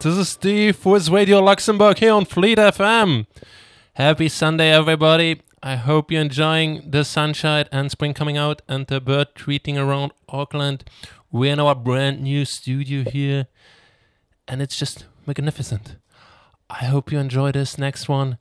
This 0.00 0.16
is 0.16 0.28
Steve 0.28 0.86
with 0.86 1.08
Radio 1.08 1.40
Luxembourg 1.40 1.98
here 1.98 2.12
on 2.12 2.24
Fleet 2.24 2.56
FM. 2.56 3.26
Happy 3.94 4.28
Sunday, 4.28 4.70
everybody. 4.70 5.42
I 5.60 5.74
hope 5.74 6.12
you're 6.12 6.20
enjoying 6.20 6.88
the 6.88 7.04
sunshine 7.04 7.64
and 7.72 7.90
spring 7.90 8.14
coming 8.14 8.36
out 8.36 8.62
and 8.68 8.86
the 8.86 9.00
bird 9.00 9.34
tweeting 9.34 9.76
around 9.76 10.12
Auckland. 10.28 10.84
We're 11.32 11.52
in 11.52 11.58
our 11.58 11.74
brand 11.74 12.22
new 12.22 12.44
studio 12.44 13.10
here, 13.10 13.48
and 14.46 14.62
it's 14.62 14.76
just 14.76 15.06
magnificent. 15.26 15.96
I 16.70 16.84
hope 16.84 17.10
you 17.10 17.18
enjoy 17.18 17.50
this 17.50 17.76
next 17.76 18.08
one. 18.08 18.38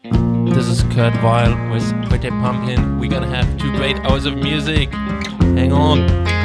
This 0.53 0.67
is 0.67 0.83
Kurt 0.93 1.15
Vile 1.21 1.71
with 1.71 1.89
Pretty 2.07 2.29
Pumpkin. 2.29 2.99
We're 2.99 3.09
gonna 3.09 3.35
have 3.35 3.57
two 3.57 3.71
great 3.77 3.97
hours 4.01 4.25
of 4.25 4.35
music. 4.35 4.91
Hang 4.91 5.73
on. 5.73 6.36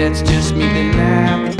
that's 0.00 0.22
just 0.22 0.54
me 0.54 0.62
tonight. 0.62 1.59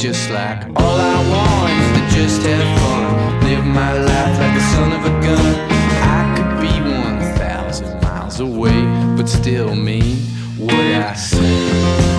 just 0.00 0.30
like 0.30 0.64
all 0.76 0.98
I 0.98 1.18
want 1.28 1.72
is 1.72 1.90
to 2.00 2.18
just 2.18 2.42
have 2.46 2.80
fun. 2.80 3.44
Live 3.44 3.66
my 3.66 3.92
life 3.92 4.38
like 4.40 4.56
a 4.56 4.60
son 4.72 4.92
of 4.94 5.04
a 5.04 5.10
gun. 5.20 5.70
I 6.00 6.34
could 6.36 6.60
be 6.62 6.90
1,000 6.90 8.00
miles 8.00 8.40
away, 8.40 8.80
but 9.14 9.28
still 9.28 9.74
mean 9.74 10.16
what 10.56 10.74
I 10.74 11.12
say. 11.12 12.09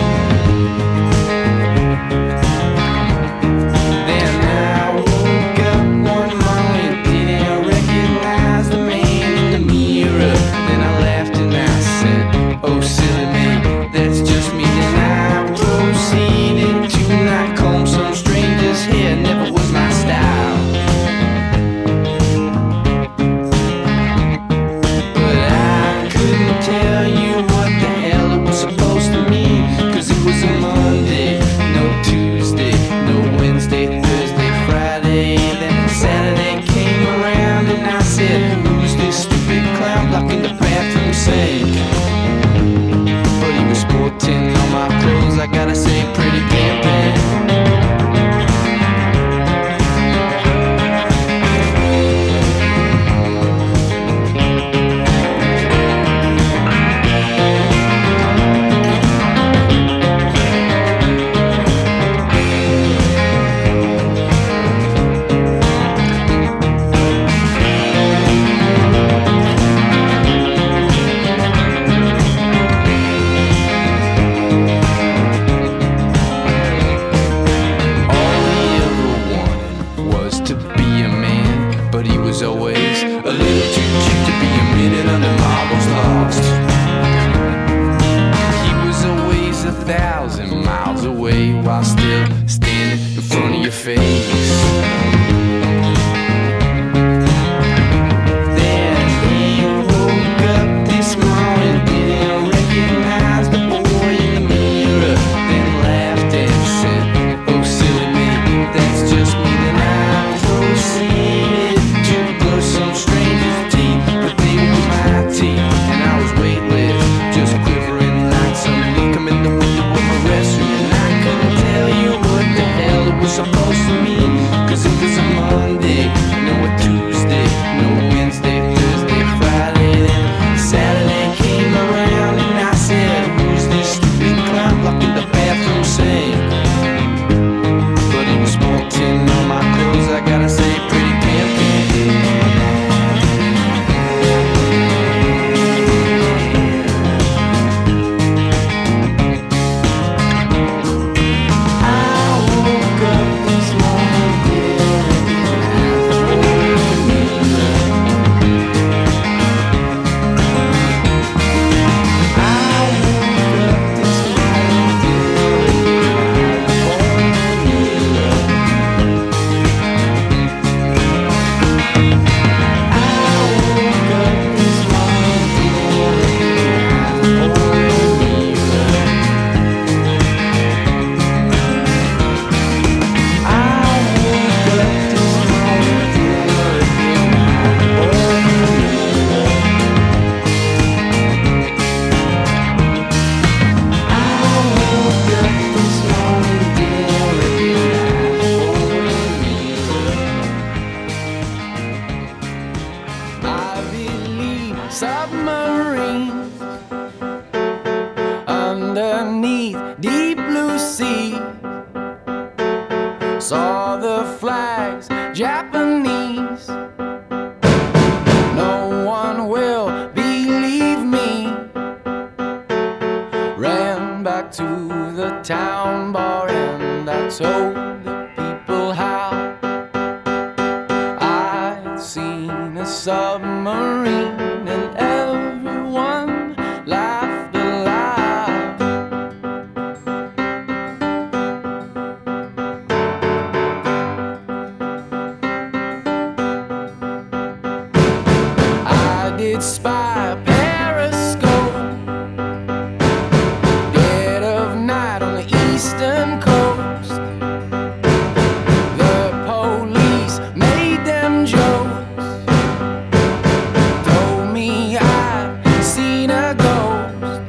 a 266.31 266.55
ghost. 266.55 267.41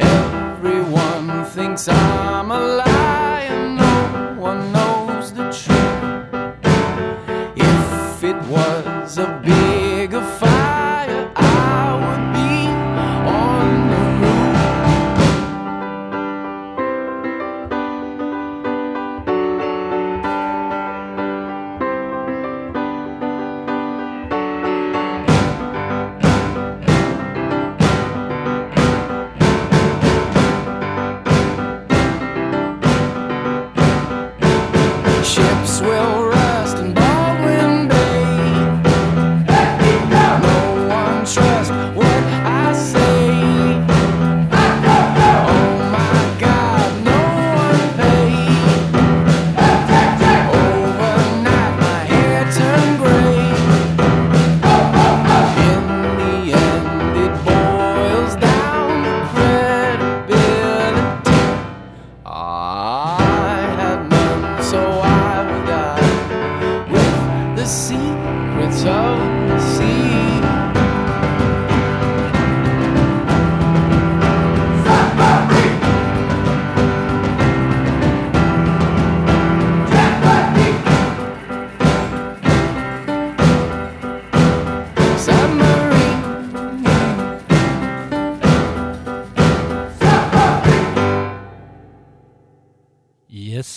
Everyone 0.00 1.44
thinks 1.46 1.88
I'm 1.88 2.50
alive. 2.50 2.81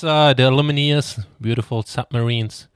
uh, 0.06 0.34
the 0.34 0.44
Lumineers, 0.44 1.26
beautiful 1.42 1.84
submarines. 1.84 2.68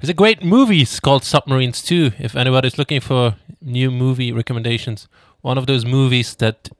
There's 0.00 0.08
a 0.08 0.14
great 0.14 0.42
movie 0.42 0.82
it's 0.82 1.00
called 1.00 1.24
Submarines 1.24 1.82
2. 1.82 2.12
If 2.18 2.34
anybody's 2.34 2.78
looking 2.78 3.00
for 3.00 3.36
new 3.60 3.90
movie 3.90 4.32
recommendations, 4.32 5.08
one 5.42 5.58
of 5.58 5.66
those 5.66 5.84
movies 5.84 6.34
that 6.36 6.70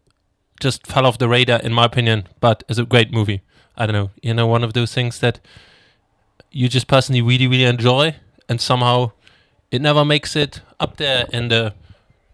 just 0.61 0.87
fell 0.87 1.06
off 1.06 1.18
the 1.18 1.28
radar, 1.28 1.59
in 1.61 1.73
my 1.73 1.85
opinion, 1.85 2.28
but 2.40 2.64
is 2.68 2.78
a 2.78 2.85
great 2.85 3.12
movie. 3.12 3.42
I 3.76 3.87
don't 3.87 3.94
know, 3.94 4.11
you 4.23 4.32
know, 4.35 4.47
one 4.47 4.64
of 4.64 4.73
those 4.73 4.94
things 4.94 5.20
that 5.20 5.40
you 6.50 6.68
just 6.68 6.87
personally 6.87 7.23
really, 7.23 7.47
really 7.47 7.64
enjoy, 7.64 8.16
and 8.49 8.61
somehow 8.61 9.12
it 9.70 9.80
never 9.80 10.04
makes 10.04 10.35
it 10.37 10.62
up 10.78 10.97
there 10.97 11.26
in 11.32 11.49
the 11.49 11.75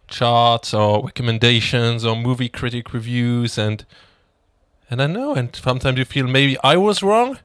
charts 0.09 0.73
or 0.73 1.05
recommendations 1.05 2.05
or 2.05 2.17
movie 2.17 2.49
critic 2.49 2.93
reviews 2.93 3.59
and 3.59 3.85
and 4.89 5.03
I 5.03 5.09
know 5.09 5.35
and 5.35 5.55
sometimes 5.55 5.99
you 5.99 6.05
feel 6.05 6.29
maybe 6.29 6.57
I 6.63 6.77
was 6.77 7.03
wrong 7.03 7.39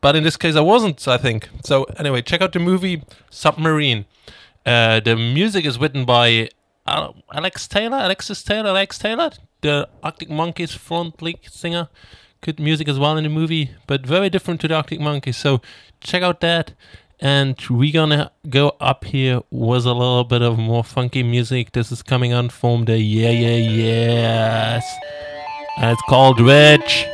but 0.00 0.16
in 0.16 0.22
this 0.24 0.36
case 0.36 0.56
I 0.56 0.60
wasn't, 0.60 1.06
I 1.08 1.18
think. 1.18 1.48
So, 1.64 1.84
anyway, 1.98 2.22
check 2.22 2.40
out 2.42 2.52
the 2.52 2.58
movie 2.58 3.02
Submarine. 3.30 4.04
Uh, 4.64 5.00
the 5.00 5.16
music 5.16 5.64
is 5.64 5.78
written 5.78 6.04
by 6.04 6.48
Al- 6.86 7.16
Alex 7.32 7.66
Taylor, 7.68 7.98
Alexis 7.98 8.42
Taylor, 8.42 8.70
Alex 8.70 8.98
Taylor, 8.98 9.30
the 9.60 9.88
Arctic 10.02 10.30
Monkeys 10.30 10.72
front 10.74 11.22
lead 11.22 11.38
singer. 11.50 11.88
Good 12.40 12.60
music 12.60 12.88
as 12.88 12.98
well 12.98 13.16
in 13.16 13.24
the 13.24 13.30
movie, 13.30 13.70
but 13.86 14.06
very 14.06 14.28
different 14.28 14.60
to 14.60 14.68
the 14.68 14.74
Arctic 14.74 15.00
Monkeys. 15.00 15.36
So, 15.36 15.60
check 16.00 16.22
out 16.22 16.40
that. 16.40 16.72
And 17.18 17.58
we're 17.70 17.92
gonna 17.94 18.30
go 18.50 18.76
up 18.78 19.04
here 19.04 19.40
with 19.50 19.86
a 19.86 19.94
little 19.94 20.24
bit 20.24 20.42
of 20.42 20.58
more 20.58 20.84
funky 20.84 21.22
music. 21.22 21.72
This 21.72 21.90
is 21.90 22.02
coming 22.02 22.34
on 22.34 22.50
from 22.50 22.84
the 22.84 22.98
Yeah 22.98 23.30
Yeah 23.30 23.56
Yeahs. 23.56 24.84
And 25.78 25.92
it's 25.92 26.02
called 26.08 26.40
Rich. 26.40 27.06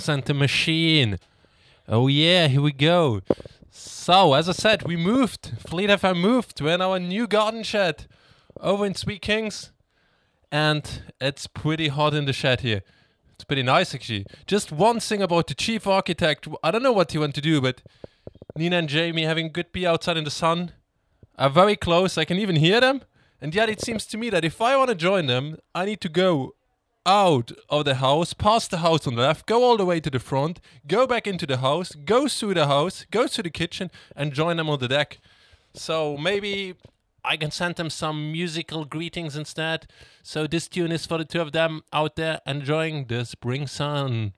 Florence 0.00 0.08
and 0.08 0.24
the 0.24 0.34
Machine. 0.34 1.18
Oh 1.86 2.08
yeah, 2.08 2.48
here 2.48 2.62
we 2.62 2.72
go. 2.72 3.20
So, 3.70 4.32
as 4.32 4.48
I 4.48 4.52
said, 4.52 4.84
we 4.84 4.96
moved. 4.96 5.52
Fleet 5.58 5.90
FM 5.90 6.20
moved. 6.20 6.60
We're 6.60 6.74
in 6.74 6.80
our 6.80 6.98
new 6.98 7.26
garden 7.26 7.62
shed 7.62 8.06
over 8.60 8.86
in 8.86 8.94
Sweet 8.94 9.20
Kings. 9.20 9.72
And 10.50 11.02
it's 11.20 11.46
pretty 11.46 11.88
hot 11.88 12.14
in 12.14 12.24
the 12.24 12.32
shed 12.32 12.60
here. 12.60 12.82
It's 13.34 13.44
pretty 13.44 13.62
nice 13.62 13.94
actually. 13.94 14.24
Just 14.46 14.72
one 14.72 15.00
thing 15.00 15.20
about 15.20 15.48
the 15.48 15.54
chief 15.54 15.86
architect. 15.86 16.48
I 16.62 16.70
don't 16.70 16.82
know 16.82 16.92
what 16.92 17.12
he 17.12 17.18
wants 17.18 17.34
to 17.34 17.42
do, 17.42 17.60
but 17.60 17.82
Nina 18.56 18.78
and 18.78 18.88
Jamie 18.88 19.24
having 19.24 19.52
good 19.52 19.70
beer 19.70 19.90
outside 19.90 20.16
in 20.16 20.24
the 20.24 20.30
sun 20.30 20.72
are 21.36 21.50
very 21.50 21.76
close. 21.76 22.16
I 22.16 22.24
can 22.24 22.38
even 22.38 22.56
hear 22.56 22.80
them. 22.80 23.02
And 23.40 23.54
yet 23.54 23.68
it 23.68 23.82
seems 23.82 24.06
to 24.06 24.16
me 24.16 24.30
that 24.30 24.44
if 24.44 24.62
I 24.62 24.76
want 24.78 24.88
to 24.88 24.94
join 24.94 25.26
them, 25.26 25.58
I 25.74 25.84
need 25.84 26.00
to 26.00 26.08
go 26.08 26.54
out 27.06 27.52
of 27.68 27.84
the 27.84 27.96
house, 27.96 28.34
past 28.34 28.70
the 28.70 28.78
house 28.78 29.06
on 29.06 29.14
the 29.14 29.22
left, 29.22 29.46
go 29.46 29.64
all 29.64 29.76
the 29.76 29.84
way 29.84 30.00
to 30.00 30.10
the 30.10 30.18
front, 30.18 30.60
go 30.86 31.06
back 31.06 31.26
into 31.26 31.46
the 31.46 31.58
house, 31.58 31.94
go 31.94 32.28
through 32.28 32.54
the 32.54 32.66
house, 32.66 33.06
go 33.10 33.26
to 33.26 33.42
the 33.42 33.50
kitchen, 33.50 33.90
and 34.14 34.32
join 34.32 34.56
them 34.56 34.68
on 34.68 34.78
the 34.78 34.88
deck. 34.88 35.18
So 35.74 36.16
maybe 36.16 36.74
I 37.24 37.36
can 37.36 37.50
send 37.50 37.76
them 37.76 37.90
some 37.90 38.32
musical 38.32 38.84
greetings 38.84 39.36
instead. 39.36 39.86
So 40.22 40.46
this 40.46 40.68
tune 40.68 40.92
is 40.92 41.06
for 41.06 41.18
the 41.18 41.24
two 41.24 41.40
of 41.40 41.52
them 41.52 41.82
out 41.92 42.16
there 42.16 42.40
enjoying 42.46 43.06
the 43.06 43.24
spring 43.24 43.66
sun. 43.66 44.32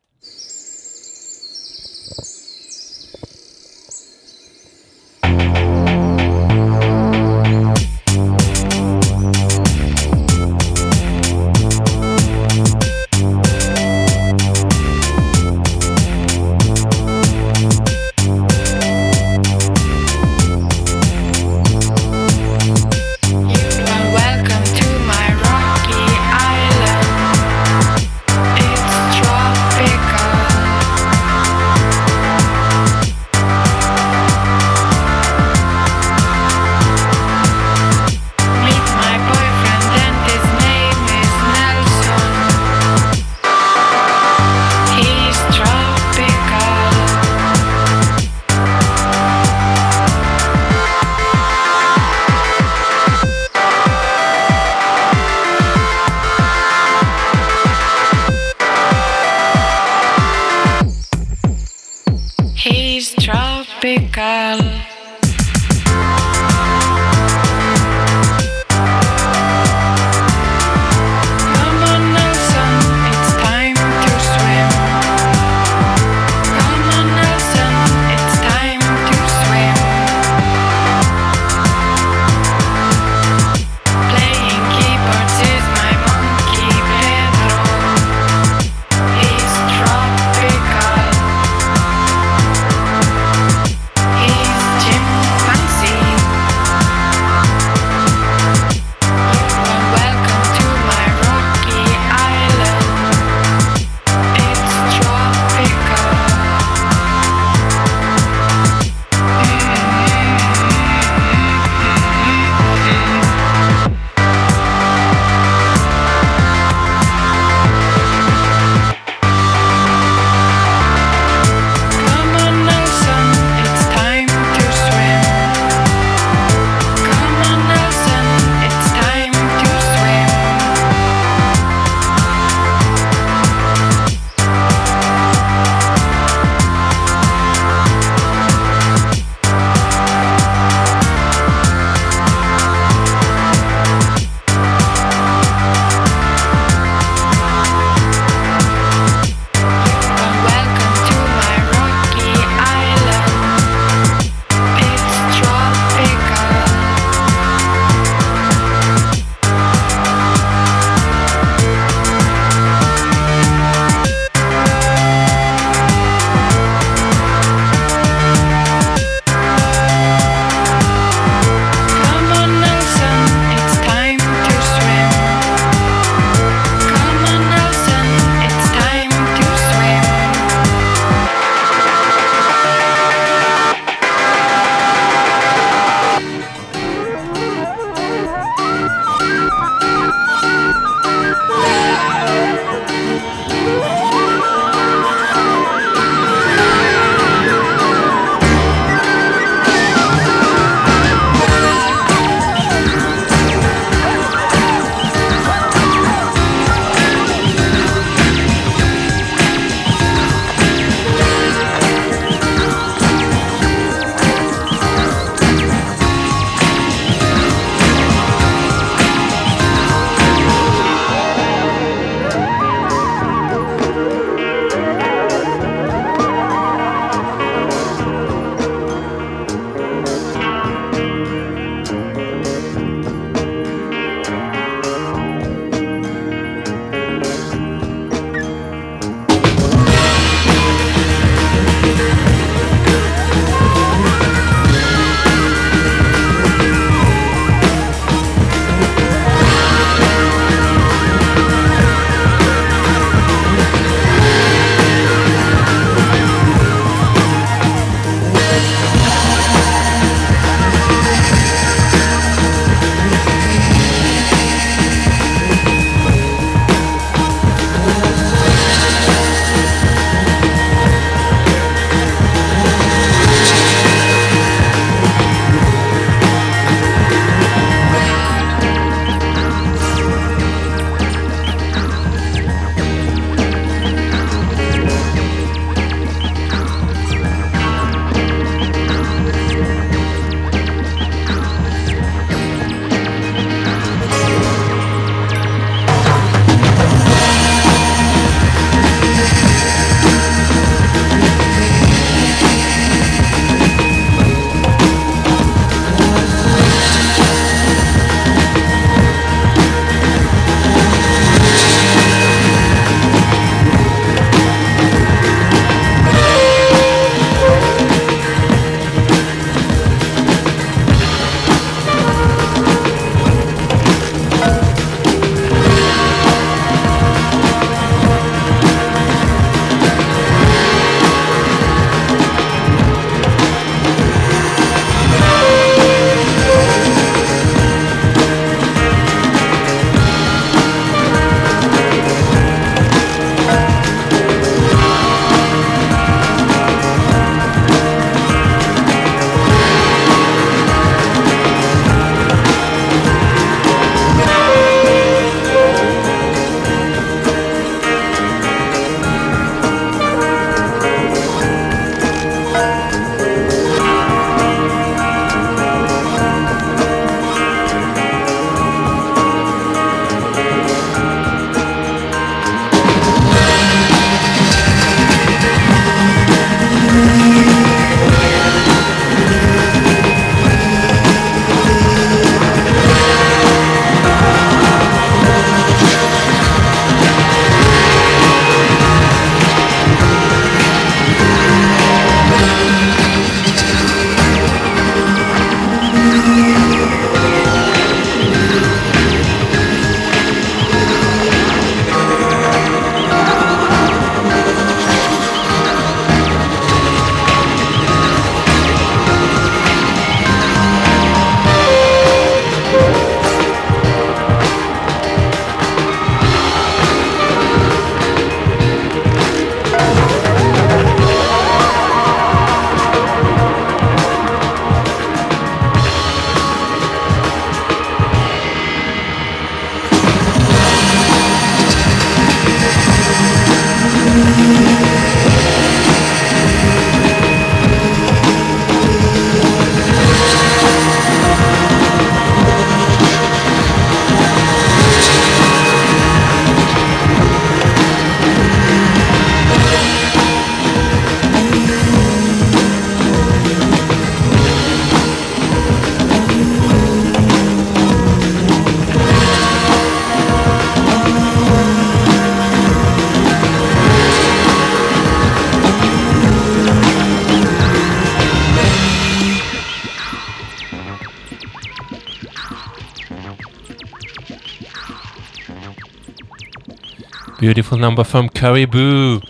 Beautiful 477.42 477.76
number 477.76 478.04
from 478.04 478.28
Caribou. 478.28 479.20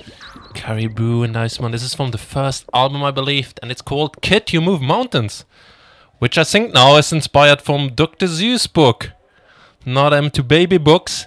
Caribou, 0.52 1.22
a 1.22 1.28
nice 1.28 1.58
one. 1.58 1.70
This 1.70 1.82
is 1.82 1.94
from 1.94 2.10
the 2.10 2.18
first 2.18 2.66
album, 2.74 3.02
I 3.02 3.10
believe, 3.10 3.54
and 3.62 3.70
it's 3.70 3.80
called 3.80 4.20
Kid 4.20 4.52
You 4.52 4.60
Move 4.60 4.82
Mountains, 4.82 5.46
which 6.18 6.36
I 6.36 6.44
think 6.44 6.74
now 6.74 6.96
is 6.96 7.10
inspired 7.10 7.62
from 7.62 7.94
Dr. 7.94 8.26
Seuss 8.26 8.70
book, 8.70 9.12
not 9.86 10.12
M 10.12 10.30
to 10.32 10.42
Baby 10.42 10.76
books. 10.76 11.24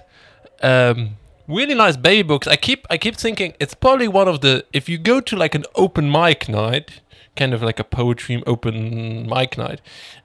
Um, 0.62 1.18
really 1.48 1.74
nice 1.74 1.98
baby 1.98 2.22
books. 2.22 2.46
I 2.46 2.56
keep 2.56 2.86
I 2.92 3.00
keep 3.00 3.16
thinking 3.18 3.56
it's 3.60 3.74
probably 3.74 4.08
one 4.08 4.28
of 4.28 4.42
the 4.42 4.64
if 4.72 4.88
you 4.88 5.00
go 5.00 5.20
to 5.22 5.36
like 5.36 5.56
an 5.56 5.66
open 5.74 6.12
mic 6.12 6.48
night, 6.48 7.02
kind 7.36 7.56
of 7.56 7.64
like 7.64 7.80
a 7.80 7.84
poetry 7.84 8.44
open 8.46 9.28
mic 9.28 9.58
night, 9.58 9.82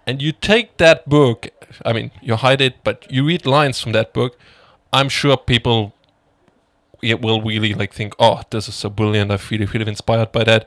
and 0.07 0.21
you 0.21 0.33
take 0.33 0.77
that 0.77 1.09
book, 1.09 1.49
I 1.87 1.95
mean 1.95 2.11
you 2.21 2.37
hide 2.37 2.61
it, 2.61 2.85
but 2.85 3.11
you 3.11 3.25
read 3.25 3.47
lines 3.47 3.81
from 3.81 3.93
that 3.93 4.13
book, 4.13 4.39
I'm 4.93 5.09
sure 5.09 5.39
people 5.39 5.95
it 7.03 7.21
will 7.23 7.41
really 7.43 7.75
like 7.75 7.93
think, 7.93 8.15
oh, 8.19 8.43
this 8.51 8.69
is 8.69 8.75
so 8.75 8.89
brilliant. 8.91 9.31
I 9.31 9.37
feel 9.37 9.67
feel 9.67 9.89
inspired 9.89 10.33
by 10.33 10.45
that. 10.45 10.67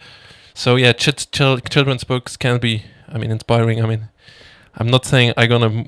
So 0.53 0.75
yeah, 0.75 0.93
ch- 0.93 1.29
chil- 1.31 1.59
children's 1.59 2.03
books 2.03 2.37
can 2.37 2.59
be, 2.59 2.83
I 3.07 3.17
mean, 3.17 3.31
inspiring. 3.31 3.83
I 3.83 3.87
mean, 3.87 4.09
I'm 4.75 4.87
not 4.87 5.05
saying 5.05 5.33
I'm 5.37 5.49
gonna, 5.49 5.85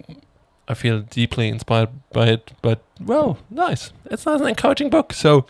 I 0.67 0.73
feel 0.73 1.01
deeply 1.01 1.47
inspired 1.49 1.89
by 2.11 2.27
it, 2.27 2.51
but 2.61 2.81
well, 2.99 3.37
nice. 3.49 3.91
It's 4.05 4.25
not 4.25 4.41
an 4.41 4.47
encouraging 4.47 4.89
book. 4.89 5.13
So, 5.13 5.45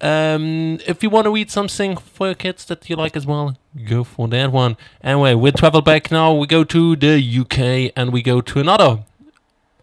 um, 0.00 0.78
if 0.86 1.02
you 1.02 1.10
want 1.10 1.24
to 1.24 1.30
read 1.30 1.50
something 1.50 1.96
for 1.96 2.26
your 2.26 2.34
kids 2.34 2.64
that 2.66 2.88
you 2.90 2.96
like 2.96 3.16
as 3.16 3.26
well, 3.26 3.56
go 3.84 4.04
for 4.04 4.28
that 4.28 4.52
one. 4.52 4.76
Anyway, 5.02 5.34
we 5.34 5.50
travel 5.52 5.82
back 5.82 6.10
now. 6.10 6.34
We 6.34 6.46
go 6.46 6.62
to 6.64 6.96
the 6.96 7.18
UK 7.40 7.92
and 7.96 8.12
we 8.12 8.22
go 8.22 8.40
to 8.40 8.60
another 8.60 9.04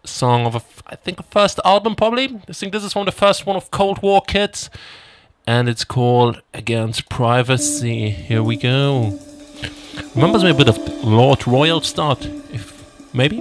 song 0.04 0.46
of 0.46 0.54
a, 0.54 0.62
I 0.86 0.96
think, 0.96 1.20
a 1.20 1.22
first 1.24 1.60
album 1.64 1.94
probably. 1.94 2.24
I 2.48 2.52
think 2.52 2.72
this 2.72 2.84
is 2.84 2.92
from 2.92 3.06
the 3.06 3.12
first 3.12 3.46
one 3.46 3.56
of 3.56 3.70
Cold 3.70 4.02
War 4.02 4.20
Kids, 4.22 4.70
and 5.46 5.68
it's 5.68 5.84
called 5.84 6.42
Against 6.52 7.08
Privacy. 7.08 8.10
Here 8.10 8.42
we 8.42 8.56
go. 8.56 9.18
Remembers 10.14 10.44
me 10.44 10.50
a 10.50 10.54
bit 10.54 10.68
of 10.68 10.78
Lord 11.04 11.46
Royal 11.46 11.80
start, 11.80 12.26
if 12.52 12.72
maybe. 13.14 13.40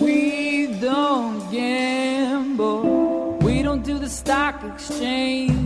We 0.00 0.78
don't 0.80 1.50
gamble. 1.50 3.38
We 3.38 3.62
don't 3.62 3.82
do 3.84 3.98
the 3.98 4.08
stock 4.08 4.62
exchange. 4.64 5.65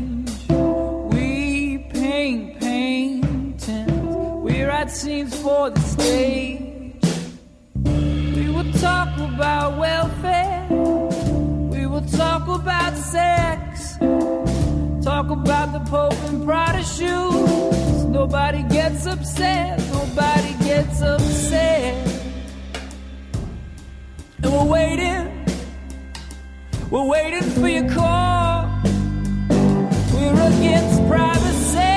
Scenes 4.93 5.41
for 5.41 5.71
the 5.71 5.81
stage. 5.81 6.97
We 7.75 8.51
will 8.51 8.71
talk 8.73 9.09
about 9.19 9.79
welfare. 9.79 10.67
We 10.69 11.87
will 11.87 12.05
talk 12.07 12.49
about 12.49 12.97
sex. 12.97 13.97
Talk 15.03 15.31
about 15.31 15.73
the 15.73 15.81
Pope 15.89 16.21
and 16.29 16.45
Prada 16.45 16.83
shoes. 16.83 18.05
Nobody 18.05 18.63
gets 18.65 19.07
upset. 19.07 19.79
Nobody 19.93 20.53
gets 20.65 21.01
upset. 21.01 21.95
And 24.43 24.53
we're 24.53 24.65
waiting, 24.65 25.47
we're 26.91 27.07
waiting 27.07 27.49
for 27.51 27.69
your 27.69 27.89
call. 27.91 28.69
We're 30.15 30.49
against 30.53 31.07
privacy, 31.09 31.90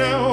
and 0.00 0.31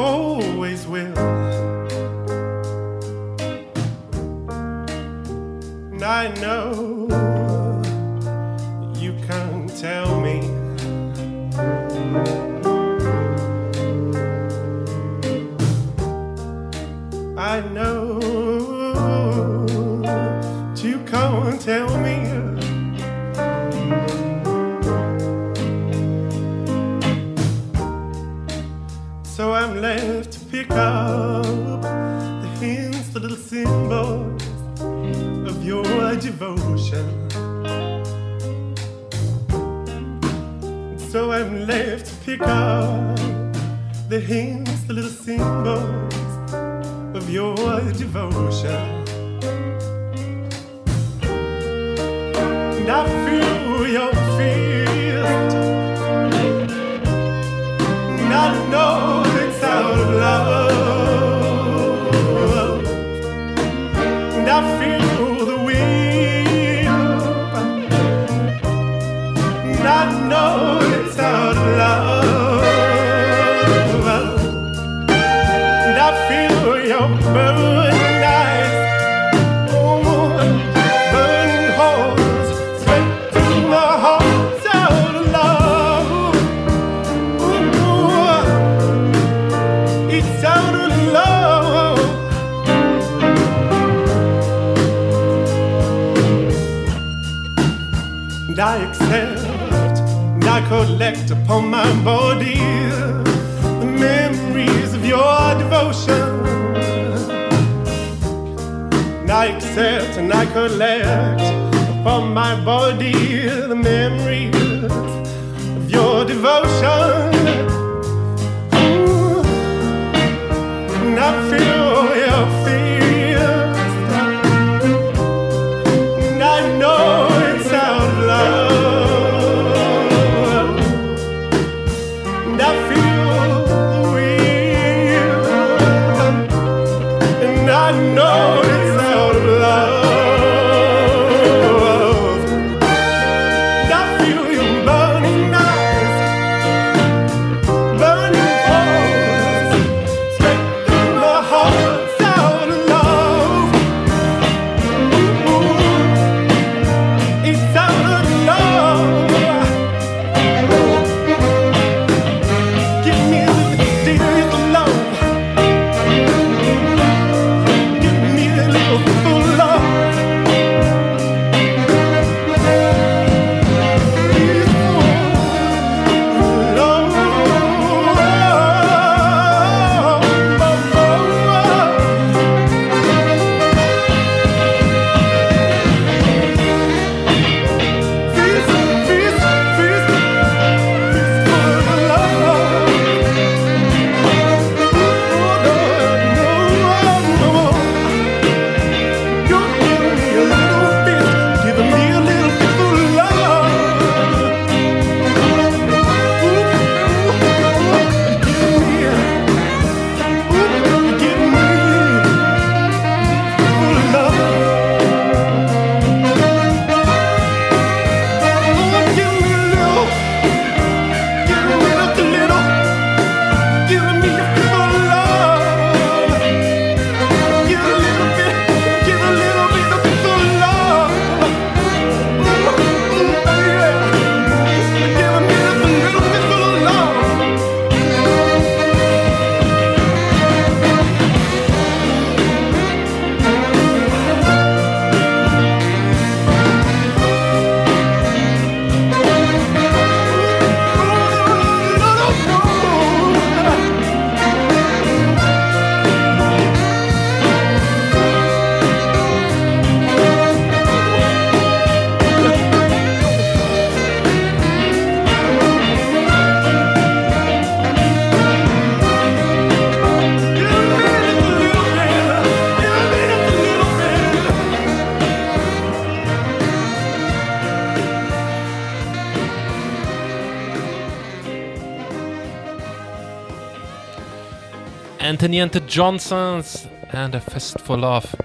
Antony 285.42 285.60
and 285.62 285.88
Johnsons 285.88 286.86
and 287.12 287.34
a 287.34 287.40
fistful 287.40 288.04
of. 288.04 288.36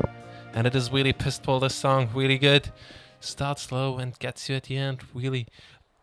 And 0.52 0.64
it 0.64 0.76
is 0.76 0.92
really 0.92 1.10
fistful, 1.10 1.58
this 1.58 1.74
song, 1.74 2.08
really 2.14 2.38
good. 2.38 2.70
Starts 3.18 3.62
slow 3.62 3.98
and 3.98 4.16
gets 4.20 4.48
you 4.48 4.54
at 4.54 4.62
the 4.62 4.76
end, 4.76 5.00
really. 5.12 5.48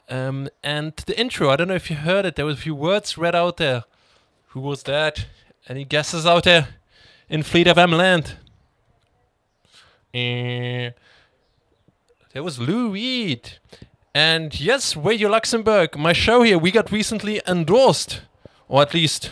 Um, 0.10 0.50
and 0.62 0.94
the 1.06 1.18
intro, 1.18 1.50
I 1.50 1.56
don't 1.56 1.70
know 1.70 1.76
if 1.76 1.89
you 1.89 1.96
heard 1.96 2.26
it, 2.26 2.36
there 2.36 2.46
was 2.46 2.58
a 2.58 2.62
few 2.62 2.76
words 2.76 3.18
read 3.18 3.36
out 3.36 3.56
there. 3.56 3.86
Who 4.48 4.60
was 4.60 4.84
that? 4.84 5.28
Any 5.70 5.86
guesses 5.86 6.26
out 6.26 6.44
there 6.44 6.68
in 7.30 7.44
Fleet 7.44 7.68
FM 7.68 7.94
land? 7.94 8.36
Eh, 10.14 10.89
there 12.34 12.44
was 12.44 12.60
Lou 12.60 12.92
Reed. 12.92 13.60
And 14.14 14.60
yes, 14.60 14.98
Radio 14.98 15.30
Luxembourg, 15.30 15.98
my 15.98 16.12
show 16.12 16.42
here, 16.42 16.58
we 16.58 16.70
got 16.70 16.92
recently 16.92 17.42
endorsed, 17.48 18.24
or 18.68 18.82
at 18.82 18.94
least 18.94 19.32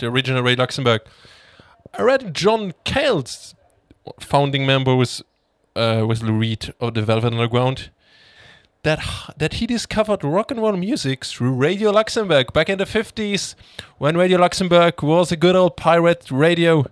the 0.00 0.06
original 0.06 0.42
Radio 0.42 0.62
Luxembourg. 0.62 1.02
I 1.94 2.02
read 2.02 2.34
John 2.34 2.72
Cale's 2.84 3.54
founding 4.18 4.66
member 4.66 4.96
was 4.96 5.22
uh, 5.76 6.04
was 6.06 6.22
Lou 6.22 6.32
Reed 6.32 6.74
of 6.80 6.94
the 6.94 7.02
Velvet 7.02 7.32
Underground. 7.32 7.90
That 8.82 9.00
that 9.36 9.54
he 9.54 9.66
discovered 9.66 10.24
rock 10.24 10.50
and 10.50 10.60
roll 10.60 10.76
music 10.76 11.24
through 11.24 11.52
Radio 11.52 11.90
Luxembourg 11.90 12.52
back 12.52 12.68
in 12.68 12.78
the 12.78 12.86
fifties, 12.86 13.54
when 13.98 14.16
Radio 14.16 14.38
Luxembourg 14.38 15.02
was 15.02 15.30
a 15.30 15.36
good 15.36 15.54
old 15.54 15.76
pirate 15.76 16.30
radio, 16.30 16.86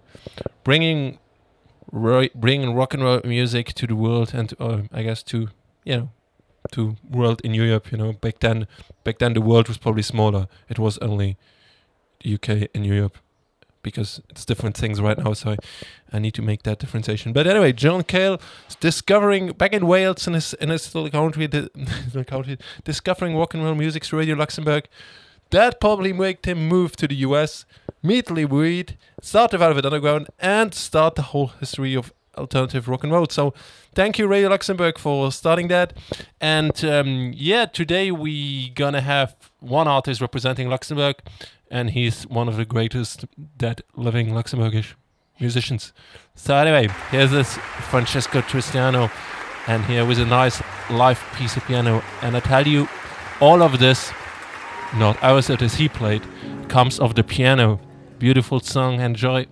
bringing 0.63 1.19
ro- 1.91 2.29
bringing 2.35 2.75
rock 2.75 2.93
and 2.93 3.03
roll 3.03 3.21
music 3.25 3.73
to 3.75 3.87
the 3.87 3.97
world 3.97 4.33
and 4.35 4.53
uh, 4.61 4.83
I 4.93 5.03
guess 5.03 5.23
to 5.25 5.49
you 5.85 5.97
know 5.97 6.11
to 6.73 6.97
world 7.09 7.41
in 7.43 7.55
Europe. 7.55 7.91
You 7.91 7.97
know 7.97 8.13
back 8.13 8.41
then 8.41 8.67
back 9.03 9.19
then 9.19 9.33
the 9.33 9.41
world 9.41 9.69
was 9.69 9.79
probably 9.79 10.03
smaller. 10.03 10.47
It 10.69 10.79
was 10.79 10.99
only 10.99 11.39
UK 12.27 12.69
and 12.75 12.87
Europe 12.87 13.19
because 13.83 14.21
it's 14.29 14.45
different 14.45 14.77
things 14.77 15.01
right 15.01 15.19
now. 15.19 15.33
So 15.33 15.53
I, 15.53 15.57
I 16.13 16.19
need 16.19 16.35
to 16.35 16.43
make 16.43 16.63
that 16.65 16.79
differentiation. 16.79 17.33
But 17.33 17.47
anyway, 17.47 17.73
John 17.73 18.03
Cale 18.03 18.41
is 18.69 18.75
discovering 18.77 19.53
back 19.53 19.73
in 19.73 19.87
Wales 19.87 20.27
in 20.27 20.35
his 20.35 20.55
in 20.55 20.69
his 20.71 20.95
little 20.95 21.11
country, 21.11 21.49
country 22.27 22.59
discovering 22.85 23.37
rock 23.37 23.55
and 23.55 23.65
roll 23.65 23.75
music 23.75 24.05
through 24.05 24.21
Radio 24.21 24.37
Luxembourg. 24.37 24.89
That 25.51 25.81
probably 25.81 26.13
made 26.13 26.45
him 26.45 26.69
move 26.69 26.95
to 26.97 27.09
the 27.09 27.17
US, 27.17 27.65
meet 28.03 28.31
Lou 28.31 28.47
Reed, 28.47 28.99
start 29.23 29.51
the 29.53 29.59
Velvet 29.59 29.87
Underground, 29.87 30.29
and 30.39 30.75
start 30.75 31.15
the 31.15 31.23
whole 31.23 31.53
history 31.59 31.95
of 31.95 32.13
alternative 32.39 32.89
rock 32.89 33.05
and 33.05 33.13
roll. 33.13 33.27
So 33.29 33.53
thank 33.95 34.19
you, 34.19 34.27
Radio 34.27 34.49
Luxembourg, 34.49 34.99
for 34.99 35.31
starting 35.33 35.69
that. 35.69 35.93
And 36.41 36.85
um, 36.85 37.33
yeah, 37.35 37.67
today 37.67 38.11
we 38.11 38.71
gonna 38.71 39.01
have 39.01 39.37
one 39.61 39.89
artist 39.89 40.21
representing 40.21 40.69
Luxembourg, 40.69 41.17
and 41.71 41.91
he's 41.91 42.27
one 42.29 42.49
of 42.49 42.57
the 42.57 42.65
greatest 42.65 43.27
dead 43.57 43.83
living 43.97 44.29
Luxembourgish 44.29 44.95
musicians. 45.41 45.93
So 46.35 46.57
anyway, 46.57 46.89
here's 47.11 47.31
this 47.31 47.57
Francesco 47.91 48.41
Tristano, 48.41 49.11
and 49.67 49.85
here 49.85 50.05
with 50.05 50.19
a 50.19 50.25
nice 50.25 50.63
live 50.91 51.23
piece 51.37 51.57
of 51.57 51.65
piano. 51.65 52.03
And 52.23 52.37
I 52.37 52.41
tell 52.41 52.67
you, 52.67 52.89
all 53.41 53.63
of 53.63 53.79
this, 53.79 54.13
not 54.97 55.23
ours, 55.23 55.51
it 55.51 55.63
is 55.63 55.75
he 55.75 55.89
played, 55.89 56.23
comes 56.69 56.99
of 56.99 57.15
the 57.15 57.23
piano. 57.23 57.81
Beautiful 58.19 58.61
song, 58.61 59.01
enjoy. 59.01 59.47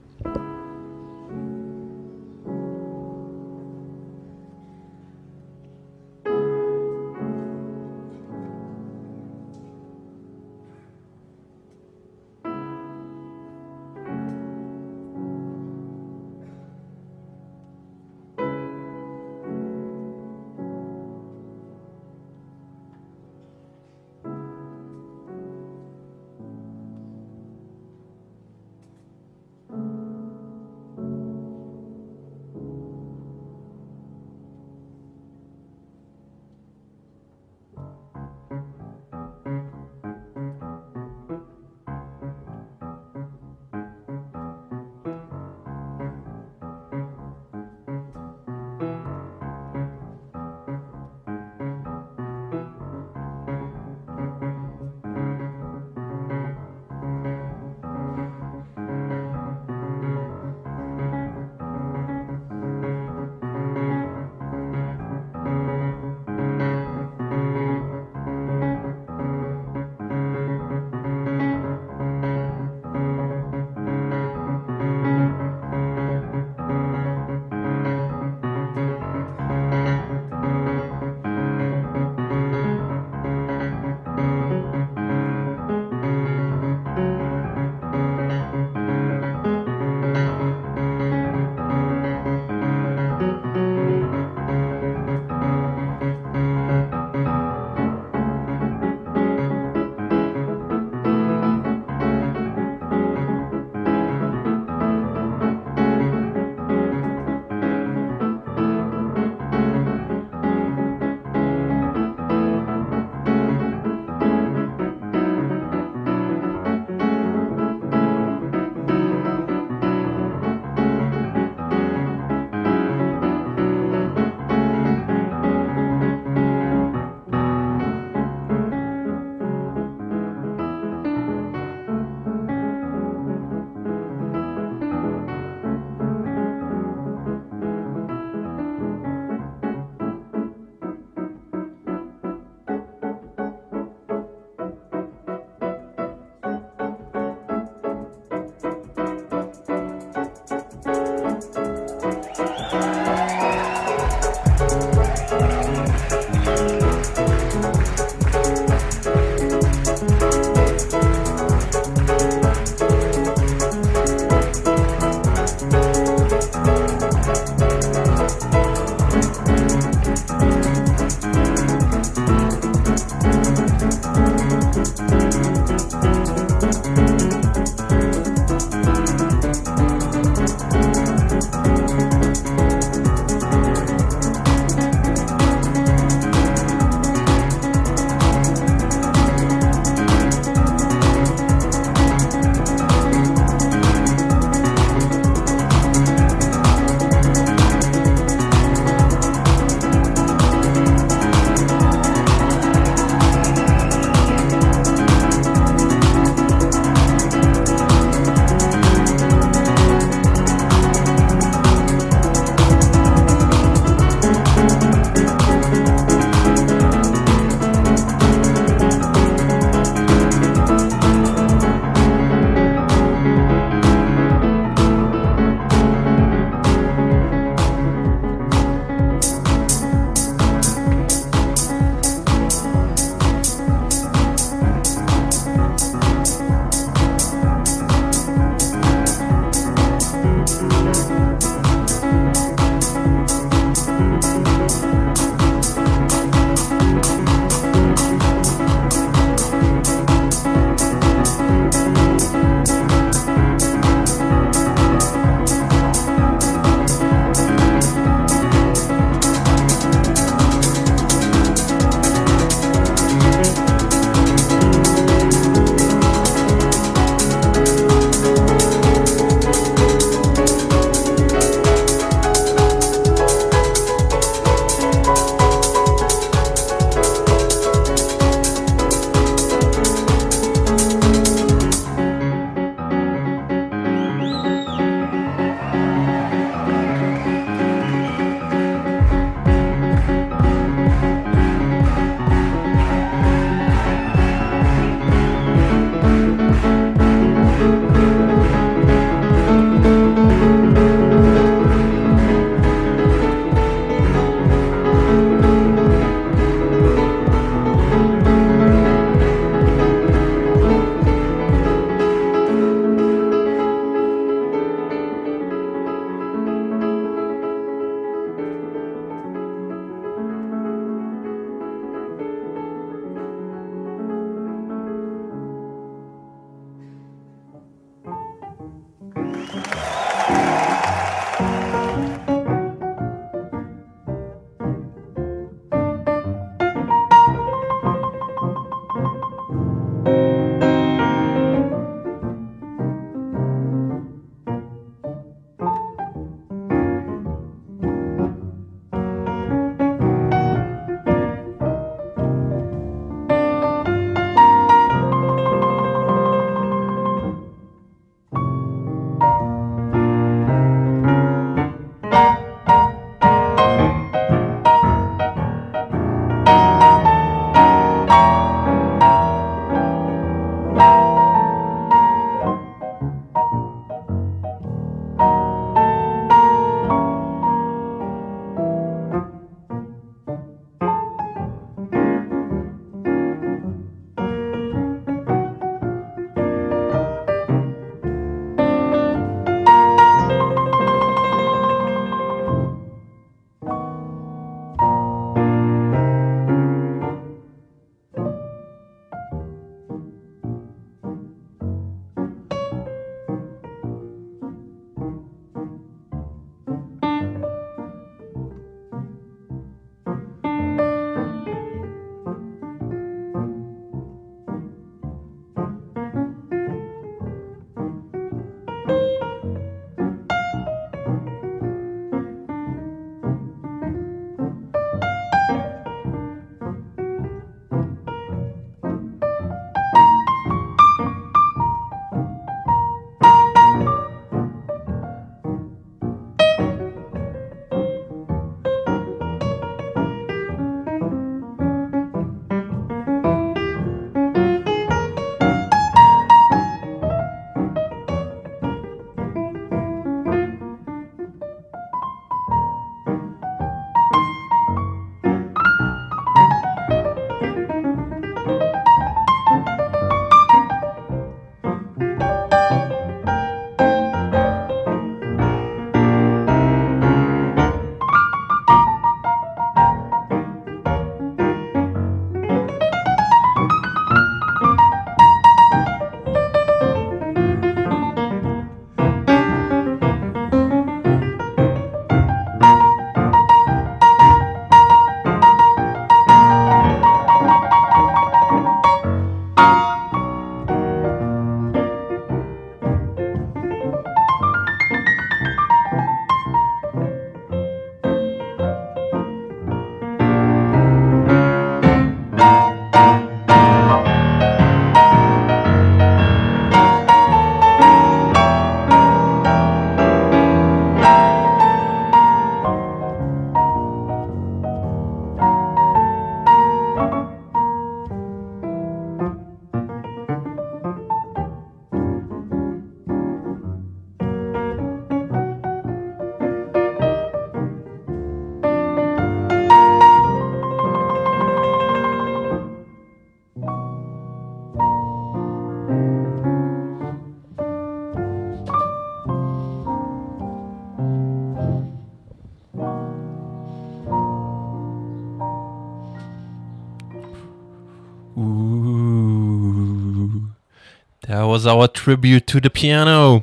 Was 551.57 551.67
our 551.67 551.89
tribute 551.89 552.47
to 552.49 552.61
the 552.61 552.69
piano. 552.69 553.43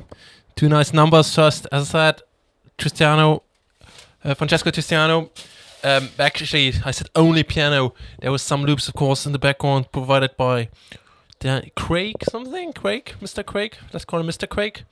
Two 0.56 0.70
nice 0.70 0.94
numbers 0.94 1.34
first. 1.34 1.66
As 1.72 1.90
I 1.96 2.12
said, 2.12 2.22
Cristiano, 2.78 3.42
uh, 4.24 4.36
Francesco 4.36 4.70
Cristiano. 4.70 5.32
Um, 5.84 6.10
actually, 6.20 6.74
I 6.86 6.92
said 6.92 7.08
only 7.16 7.42
piano. 7.42 7.96
There 8.20 8.32
was 8.32 8.44
some 8.44 8.66
loops, 8.66 8.88
of 8.88 8.94
course, 8.94 9.26
in 9.26 9.32
the 9.32 9.40
background 9.40 9.92
provided 9.92 10.38
by 10.38 10.70
Dan- 11.40 11.72
Craig 11.76 12.14
something. 12.30 12.72
Craig, 12.74 13.16
Mr. 13.20 13.44
Craig. 13.44 13.78
Let's 13.92 14.06
call 14.06 14.20
him 14.20 14.28
Mr. 14.28 14.48
Craig. 14.48 14.84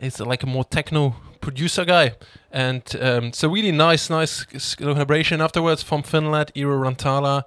He's 0.00 0.18
like 0.18 0.42
a 0.42 0.46
more 0.46 0.64
techno 0.64 1.16
producer 1.42 1.84
guy, 1.84 2.12
and 2.50 2.82
um, 3.02 3.34
so 3.34 3.50
really 3.50 3.70
nice, 3.70 4.08
nice 4.08 4.46
collaboration 4.76 5.42
afterwards 5.42 5.82
from 5.82 6.02
Finland, 6.02 6.52
Iiro 6.56 6.80
Rantala. 6.80 7.42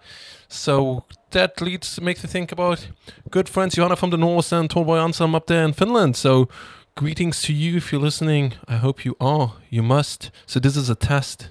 So 0.50 1.06
that 1.34 1.62
leads 1.62 2.00
makes 2.00 2.24
me 2.24 2.30
think 2.30 2.52
about 2.52 2.88
good 3.30 3.50
friends 3.50 3.76
Johanna 3.76 3.96
from 3.96 4.10
the 4.10 4.18
north 4.18 4.52
and 4.54 4.70
Torboy 4.70 4.98
Ansam 4.98 5.36
up 5.36 5.48
there 5.48 5.64
in 5.64 5.74
Finland. 5.74 6.16
So 6.16 6.48
greetings 6.96 7.42
to 7.44 7.54
you 7.54 7.78
if 7.78 7.92
you're 7.92 8.02
listening. 8.02 8.54
I 8.68 8.78
hope 8.78 9.06
you 9.06 9.16
are. 9.20 9.54
You 9.70 9.84
must. 9.84 10.32
So 10.46 10.60
this 10.60 10.78
is 10.78 10.90
a 10.90 10.96
test. 10.96 11.50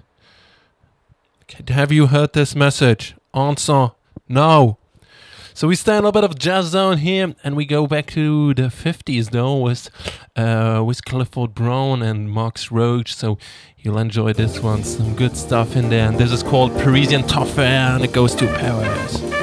Have 1.68 1.92
you 1.92 2.06
heard 2.06 2.32
this 2.32 2.54
message? 2.54 3.14
Answer 3.34 3.90
no. 4.28 4.78
So 5.54 5.68
we 5.68 5.76
stay 5.76 5.92
in 5.92 5.98
a 5.98 6.06
little 6.06 6.12
bit 6.12 6.24
of 6.24 6.38
jazz 6.38 6.66
zone 6.66 6.96
here, 6.98 7.34
and 7.44 7.54
we 7.54 7.66
go 7.66 7.86
back 7.86 8.06
to 8.12 8.54
the 8.54 8.70
50s 8.70 9.30
though 9.30 9.58
with 9.58 9.90
uh, 10.34 10.82
with 10.84 11.04
Clifford 11.04 11.54
Brown 11.54 12.02
and 12.02 12.32
Max 12.32 12.70
Roach. 12.70 13.14
So 13.14 13.36
you'll 13.76 13.98
enjoy 13.98 14.32
this 14.32 14.60
one. 14.60 14.82
Some 14.82 15.14
good 15.14 15.36
stuff 15.36 15.76
in 15.76 15.90
there. 15.90 16.08
And 16.08 16.18
this 16.18 16.32
is 16.32 16.42
called 16.42 16.72
Parisian 16.78 17.24
Thoroughfare, 17.24 17.96
and 17.96 18.04
it 18.04 18.12
goes 18.12 18.34
to 18.36 18.46
Paris. 18.46 19.41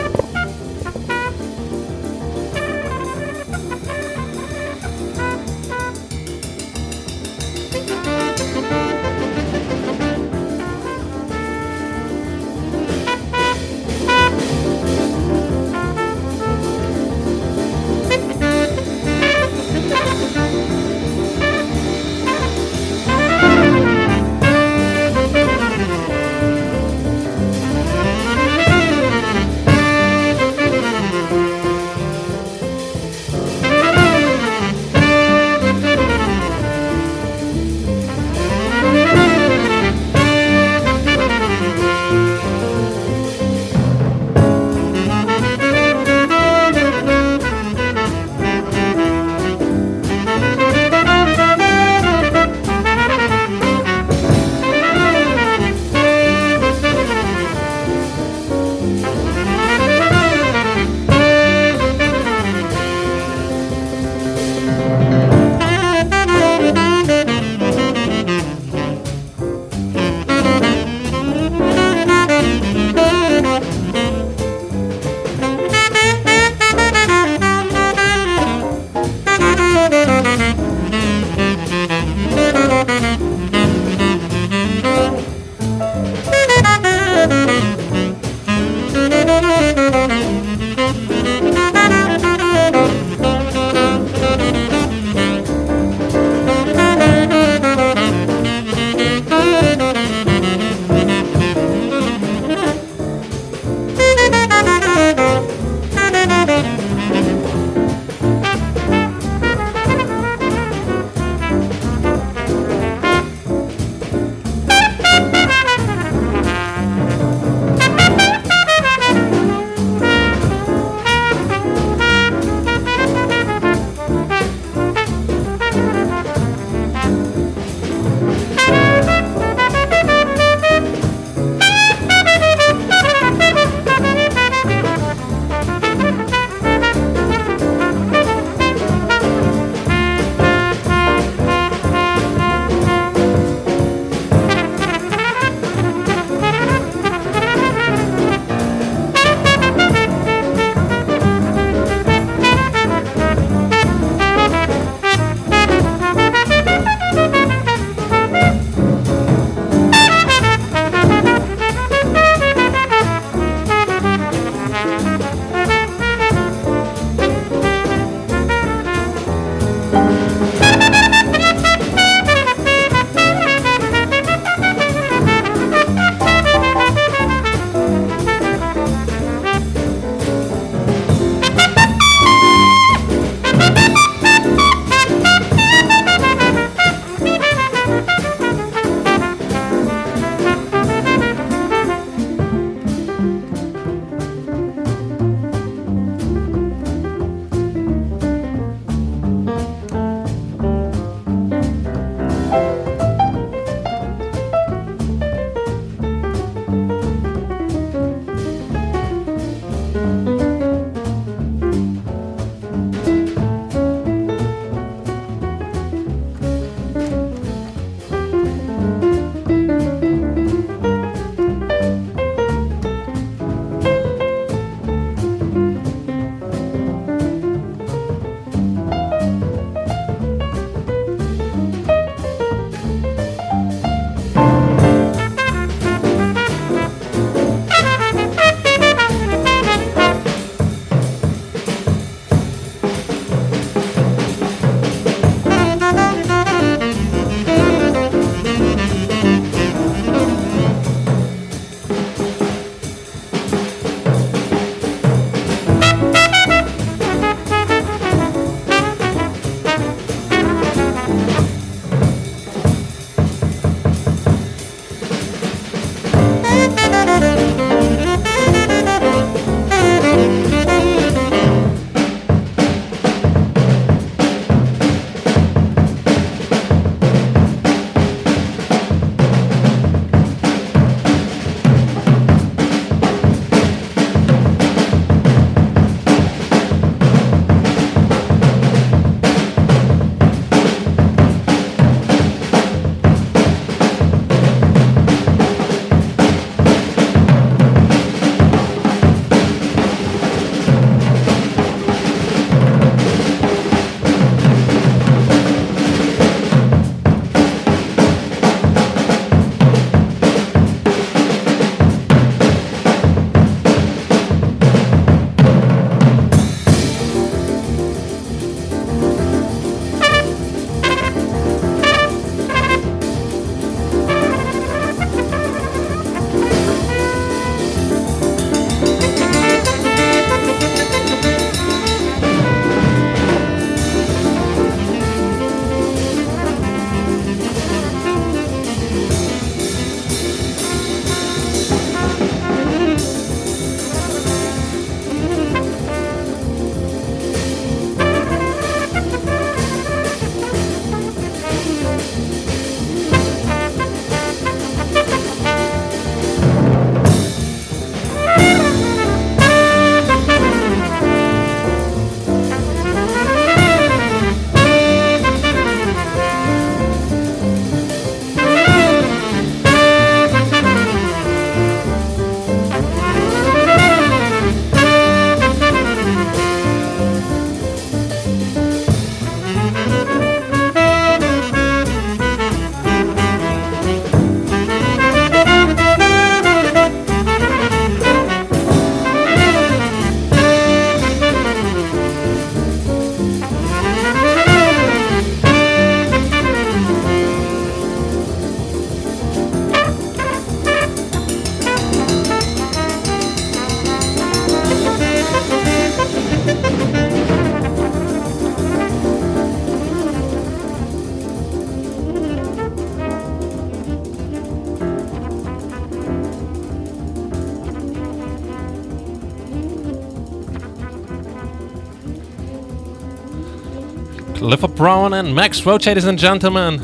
Brown 424.80 425.14
and 425.14 425.36
Max 425.36 425.66
Roach, 425.66 425.88
ladies 425.88 426.06
and 426.06 426.18
gentlemen. 426.18 426.80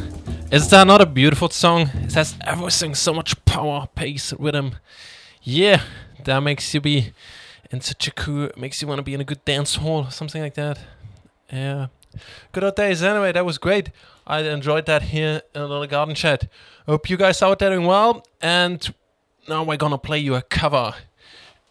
Is 0.51 0.69
that 0.71 0.85
not 0.85 0.99
a 0.99 1.05
beautiful 1.05 1.49
song? 1.49 1.83
It 2.03 2.11
has 2.15 2.35
everything, 2.41 2.93
so 2.93 3.13
much 3.13 3.45
power, 3.45 3.87
pace, 3.95 4.33
rhythm. 4.37 4.75
Yeah, 5.41 5.81
that 6.25 6.41
makes 6.41 6.73
you 6.73 6.81
be 6.81 7.13
in 7.71 7.79
such 7.79 8.09
a 8.09 8.11
cool, 8.11 8.49
makes 8.57 8.81
you 8.81 8.89
want 8.89 8.97
to 8.99 9.01
be 9.01 9.13
in 9.13 9.21
a 9.21 9.23
good 9.23 9.45
dance 9.45 9.75
hall, 9.75 10.09
something 10.09 10.41
like 10.41 10.55
that. 10.55 10.77
Yeah. 11.49 11.87
Good 12.51 12.65
old 12.65 12.75
days. 12.75 13.01
Anyway, 13.01 13.31
that 13.31 13.45
was 13.45 13.57
great. 13.57 13.91
I 14.27 14.41
enjoyed 14.41 14.87
that 14.87 15.03
here 15.03 15.43
in 15.55 15.61
a 15.61 15.65
little 15.65 15.87
garden 15.87 16.15
chat. 16.15 16.49
Hope 16.87 17.09
you 17.09 17.15
guys 17.15 17.41
are 17.41 17.55
doing 17.55 17.85
well. 17.85 18.27
And 18.41 18.93
now 19.47 19.63
we're 19.63 19.77
gonna 19.77 19.97
play 19.97 20.19
you 20.19 20.35
a 20.35 20.41
cover. 20.41 20.95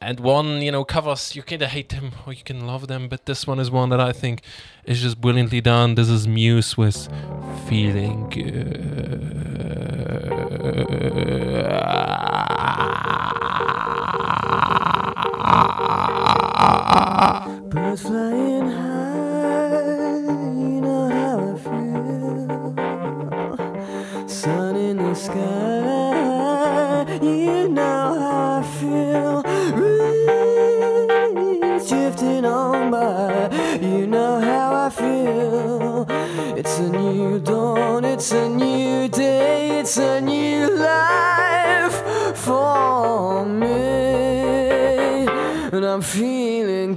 And 0.01 0.21
one, 0.21 0.61
you 0.61 0.71
know, 0.71 0.85
covers 0.85 1.35
you 1.35 1.43
can 1.43 1.61
hate 1.63 1.89
them 1.89 2.13
or 2.27 2.33
you 2.35 2.45
can 2.45 2.67
love 2.67 2.89
them, 2.89 3.09
but 3.09 3.25
this 3.25 3.47
one 3.47 3.59
is 3.59 3.71
one 3.71 3.89
that 3.89 4.01
I 4.01 4.13
think 4.13 4.43
is 4.85 5.01
just 5.01 5.19
brilliantly 5.21 5.61
done. 5.63 5.95
This 5.95 6.09
is 6.11 6.29
Muse 6.29 6.77
with 6.77 7.09
Feeling 7.69 8.29
Good. 8.29 8.83
Birds 17.71 18.03
flying 18.03 18.69
high, 18.69 20.19
you 20.61 20.81
know 20.83 21.09
how 21.09 21.39
I 21.55 21.57
feel. 24.19 24.29
Sun 24.29 24.77
in 24.77 24.97
the 24.99 25.15
sky, 25.15 26.04
It's 35.27 36.79
a 36.79 36.89
new 36.89 37.39
dawn, 37.41 38.05
it's 38.05 38.33
a 38.33 38.49
new 38.49 39.09
day, 39.09 39.81
it's 39.81 39.97
a 39.97 40.21
new 40.21 40.71
life 40.77 42.37
for 42.37 43.45
me, 43.47 45.27
and 45.73 45.85
I'm 45.85 46.03
feeling 46.03 46.95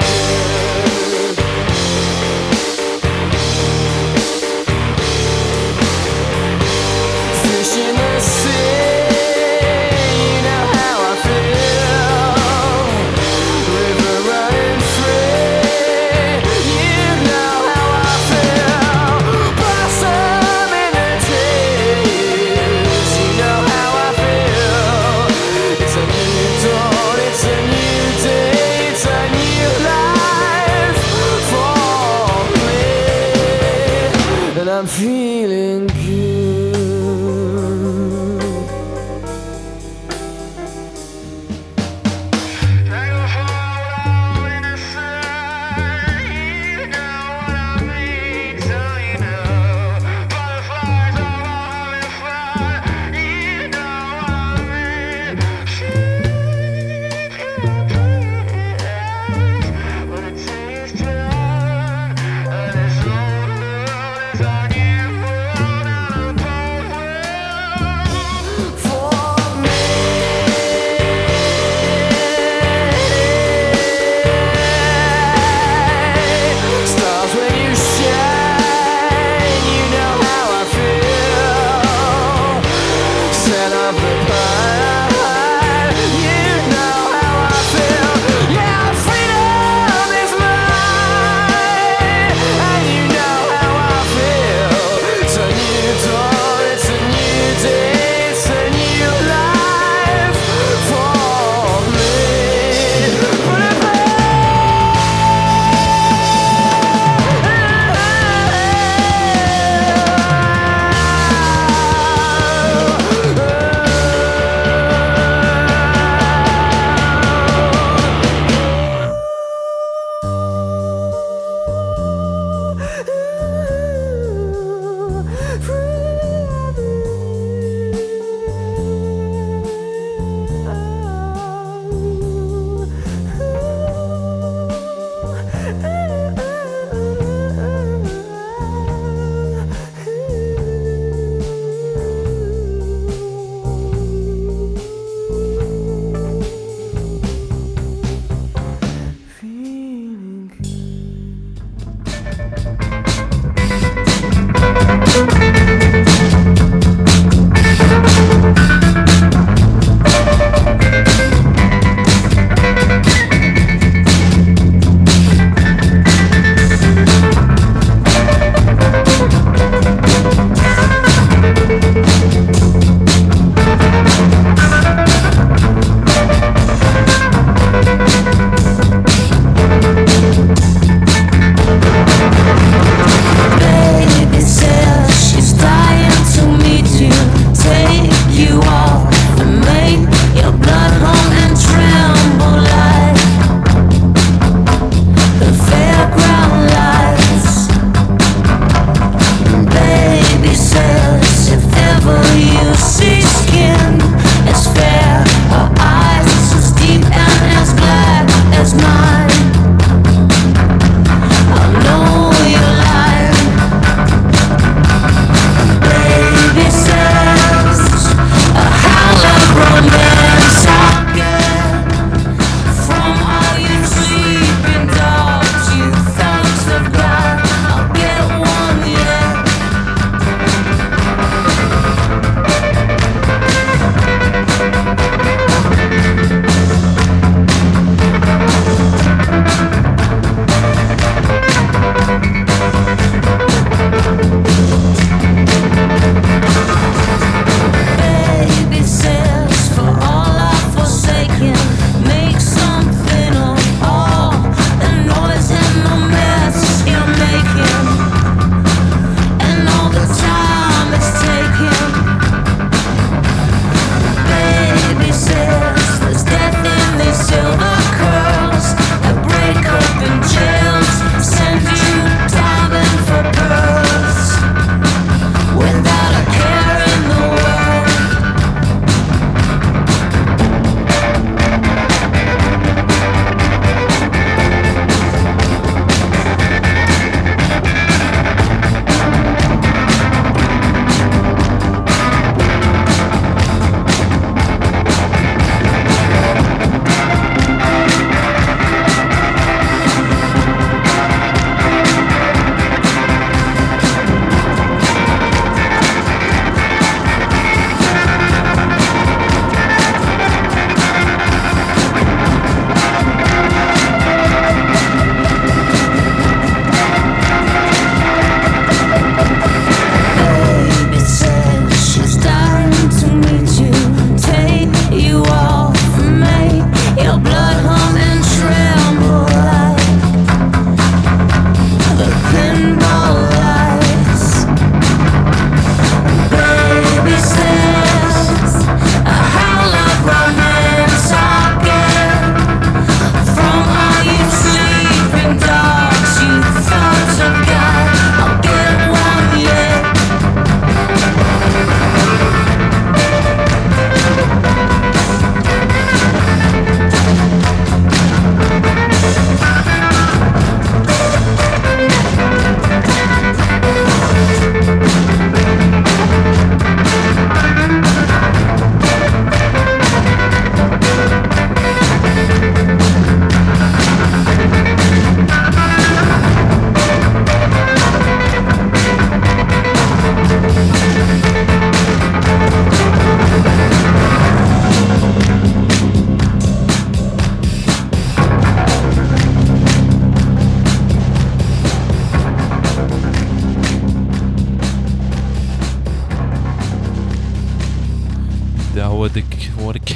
and 35.00 35.27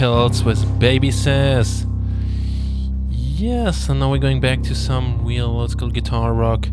With 0.01 0.79
Baby 0.79 1.11
Says. 1.11 1.85
Yes, 3.11 3.87
and 3.87 3.99
now 3.99 4.09
we're 4.09 4.17
going 4.17 4.41
back 4.41 4.63
to 4.63 4.73
some 4.73 5.23
real 5.23 5.45
old 5.45 5.69
school 5.69 5.91
guitar 5.91 6.33
rock. 6.33 6.67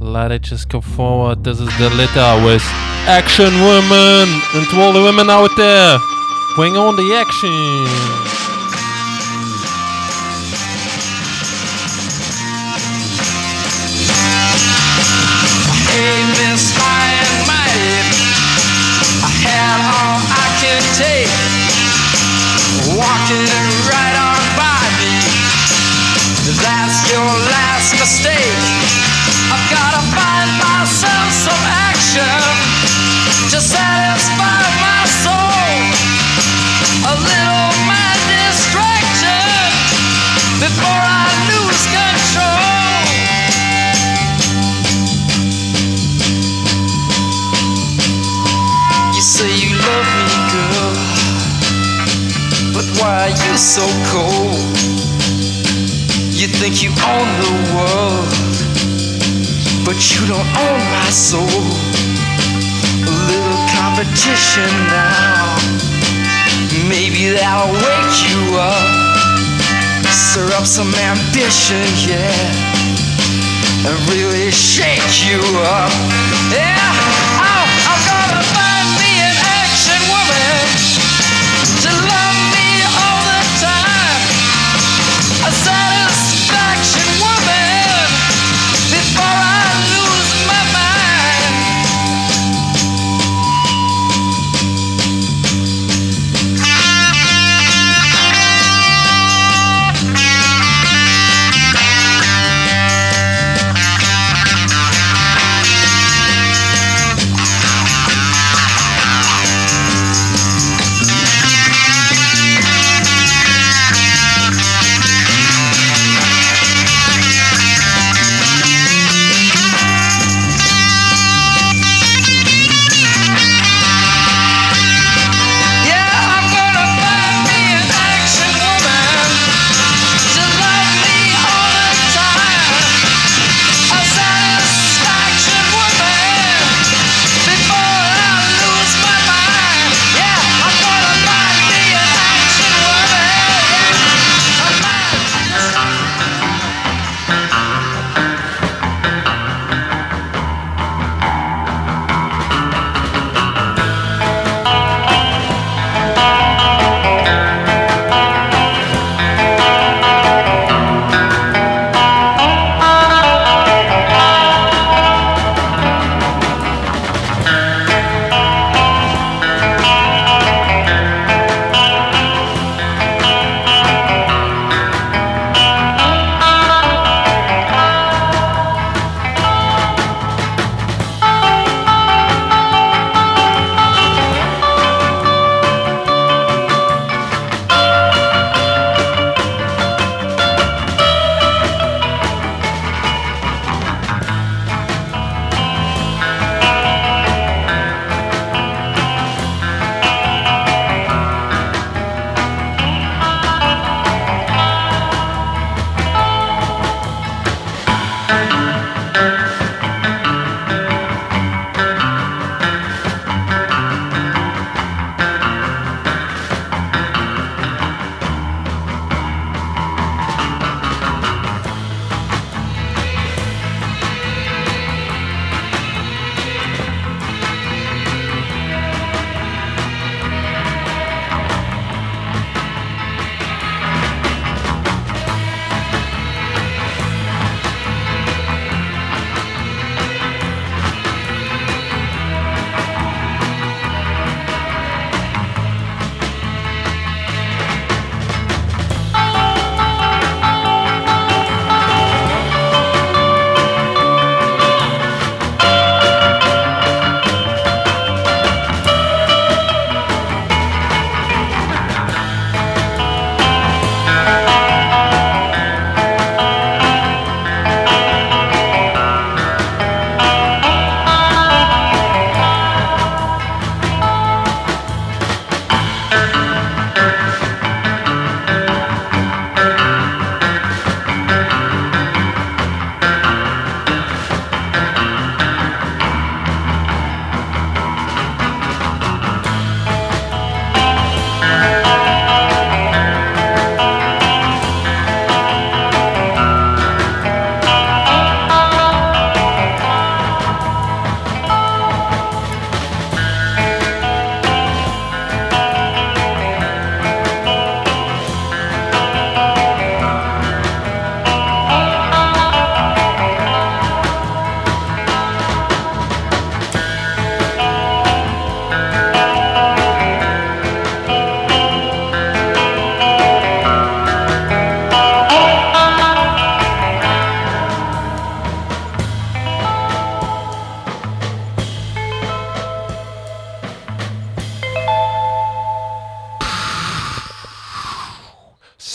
Let 0.00 0.32
it 0.32 0.42
just 0.42 0.68
go 0.68 0.80
forward. 0.80 1.44
This 1.44 1.60
is 1.60 1.78
The 1.78 1.90
Litter 1.90 2.44
with 2.44 2.64
Action 3.06 3.52
Woman. 3.60 4.26
And 4.56 4.68
to 4.70 4.80
all 4.80 4.92
the 4.92 5.00
women 5.00 5.30
out 5.30 5.56
there, 5.56 5.96
bring 6.56 6.76
on 6.76 6.96
the 6.96 7.14
action. 7.14 8.41
Are 53.22 53.28
you 53.30 53.56
so 53.56 53.86
cold? 54.10 54.58
You 56.34 56.48
think 56.48 56.82
you 56.82 56.90
own 56.90 57.28
the 57.38 57.54
world, 57.70 58.34
but 59.86 59.94
you 60.10 60.26
don't 60.26 60.50
own 60.66 60.80
my 60.90 61.10
soul. 61.10 61.62
A 63.06 63.14
little 63.30 63.60
competition 63.78 64.70
now, 64.90 65.54
maybe 66.90 67.30
that'll 67.30 67.70
wake 67.70 68.18
you 68.26 68.58
up. 68.58 68.90
Stir 70.10 70.50
up 70.58 70.66
some 70.66 70.92
ambition, 70.94 71.86
yeah 72.08 72.72
and 73.84 73.98
really 74.10 74.50
shake 74.50 75.26
you 75.26 75.40
up. 75.58 76.31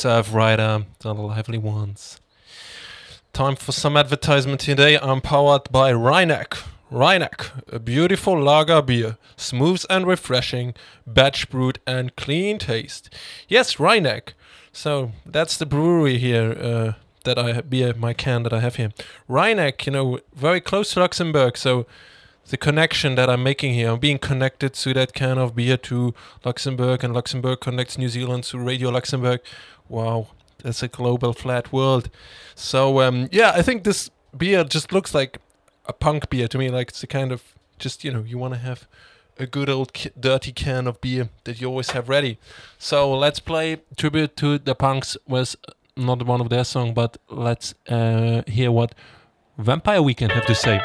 Surf 0.07 0.34
Rider, 0.34 0.85
the 0.99 1.13
lively 1.13 1.57
ones. 1.57 2.21
Time 3.34 3.57
for 3.57 3.73
some 3.73 3.97
advertisement 3.97 4.61
today. 4.61 4.97
I'm 4.97 5.19
powered 5.19 5.69
by 5.69 5.91
Rheineck. 5.91 6.63
Rheineck, 6.89 7.51
a 7.69 7.77
beautiful 7.77 8.41
lager 8.41 8.81
beer, 8.81 9.17
smooth 9.35 9.84
and 9.89 10.07
refreshing, 10.07 10.75
batch 11.05 11.49
brewed 11.49 11.79
and 11.85 12.15
clean 12.15 12.57
taste. 12.57 13.13
Yes, 13.49 13.75
Rheineck. 13.75 14.29
So 14.71 15.11
that's 15.25 15.57
the 15.57 15.65
brewery 15.65 16.19
here 16.19 16.53
uh, 16.53 16.93
that 17.25 17.38
I 17.38 17.59
beer 17.59 17.93
my 17.93 18.13
can 18.13 18.43
that 18.43 18.53
I 18.53 18.61
have 18.61 18.77
here. 18.77 18.93
Rheineck, 19.29 19.85
you 19.85 19.91
know, 19.91 20.21
very 20.34 20.61
close 20.61 20.93
to 20.93 21.01
Luxembourg. 21.01 21.57
So 21.57 21.85
the 22.49 22.55
connection 22.55 23.15
that 23.15 23.29
I'm 23.29 23.43
making 23.43 23.73
here, 23.73 23.89
I'm 23.91 23.99
being 23.99 24.19
connected 24.19 24.73
to 24.73 24.93
that 24.93 25.13
can 25.13 25.38
of 25.38 25.53
beer 25.53 25.75
to 25.75 26.13
Luxembourg, 26.45 27.03
and 27.03 27.13
Luxembourg 27.13 27.59
connects 27.59 27.97
New 27.97 28.07
Zealand 28.07 28.45
to 28.45 28.57
Radio 28.57 28.89
Luxembourg. 28.89 29.41
Wow, 29.89 30.27
that's 30.64 30.84
a 30.84 30.88
global 30.88 31.34
flat 31.34 31.72
world. 31.72 32.09
So 32.55 33.01
um, 33.01 33.30
yeah, 33.31 33.51
I 33.55 33.61
think 33.61 33.84
this 33.84 34.09
beer 34.35 34.64
just 34.64 34.91
looks 34.91 35.14
like 35.14 35.39
a 35.85 35.93
punk 35.93 36.30
beer 36.30 36.47
to 36.47 36.57
me. 36.57 36.69
Like 36.69 36.89
it's 36.89 37.03
a 37.03 37.07
kind 37.07 37.31
of 37.31 37.43
just 37.80 38.03
you 38.03 38.11
know 38.11 38.23
you 38.26 38.38
want 38.38 38.53
to 38.53 38.59
have 38.59 38.88
a 39.39 39.45
good 39.45 39.69
old 39.69 39.91
dirty 40.19 40.51
can 40.51 40.88
of 40.88 40.99
beer 40.99 41.30
that 41.43 41.61
you 41.61 41.68
always 41.68 41.91
have 41.91 42.09
ready. 42.09 42.39
So 42.77 43.15
let's 43.15 43.39
play 43.39 43.81
tribute 43.95 44.35
to 44.38 44.57
the 44.57 44.76
punks 44.76 45.15
with 45.27 45.55
not 45.95 46.26
one 46.26 46.41
of 46.41 46.49
their 46.49 46.64
song, 46.64 46.93
but 46.93 47.18
let's 47.30 47.73
uh, 47.88 48.43
hear 48.47 48.72
what 48.72 48.93
Vampire 49.57 50.01
Weekend 50.01 50.31
have 50.31 50.45
to 50.45 50.55
say. 50.55 50.81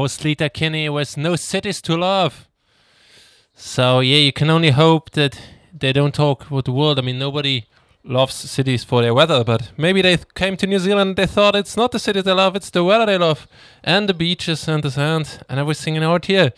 Was 0.00 0.16
Sleater 0.16 0.50
Kinney 0.50 0.88
with 0.88 1.18
No 1.18 1.36
Cities 1.36 1.82
to 1.82 1.94
Love. 1.94 2.48
So 3.54 4.00
yeah, 4.00 4.16
you 4.16 4.32
can 4.32 4.48
only 4.48 4.70
hope 4.70 5.10
that 5.10 5.38
they 5.78 5.92
don't 5.92 6.14
talk 6.14 6.46
about 6.50 6.64
the 6.64 6.72
world. 6.72 6.98
I 6.98 7.02
mean, 7.02 7.18
nobody 7.18 7.66
loves 8.02 8.34
cities 8.34 8.82
for 8.82 9.02
their 9.02 9.12
weather, 9.12 9.44
but 9.44 9.72
maybe 9.76 10.00
they 10.00 10.16
came 10.34 10.56
to 10.56 10.66
New 10.66 10.78
Zealand 10.78 11.08
and 11.08 11.16
they 11.18 11.26
thought 11.26 11.54
it's 11.54 11.76
not 11.76 11.92
the 11.92 11.98
city 11.98 12.22
they 12.22 12.32
love, 12.32 12.56
it's 12.56 12.70
the 12.70 12.82
weather 12.82 13.04
they 13.04 13.18
love, 13.18 13.46
and 13.84 14.08
the 14.08 14.14
beaches 14.14 14.66
and 14.68 14.82
the 14.82 14.90
sand 14.90 15.44
and 15.50 15.60
everything 15.60 15.98
out 15.98 16.24
here. 16.24 16.54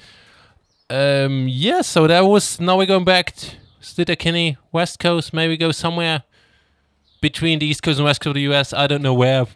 Um, 0.89 1.48
yeah, 1.48 1.81
so 1.81 2.06
that 2.06 2.20
was. 2.20 2.60
Now 2.60 2.78
we're 2.78 2.86
going 2.86 3.05
back 3.05 3.35
to 3.35 3.56
Sleater 3.81 4.16
Kinney, 4.16 4.56
West 4.70 5.01
Coast. 5.01 5.32
Maybe 5.35 5.56
go 5.56 5.73
somewhere 5.73 6.23
between 7.20 7.59
the 7.59 7.66
East 7.66 7.82
Coast 7.82 7.98
and 7.98 8.05
West 8.05 8.20
Coast 8.20 8.28
of 8.28 8.35
the 8.35 8.52
US. 8.52 8.73
I 8.73 8.86
don't 8.86 9.02
know 9.02 9.14
where. 9.14 9.47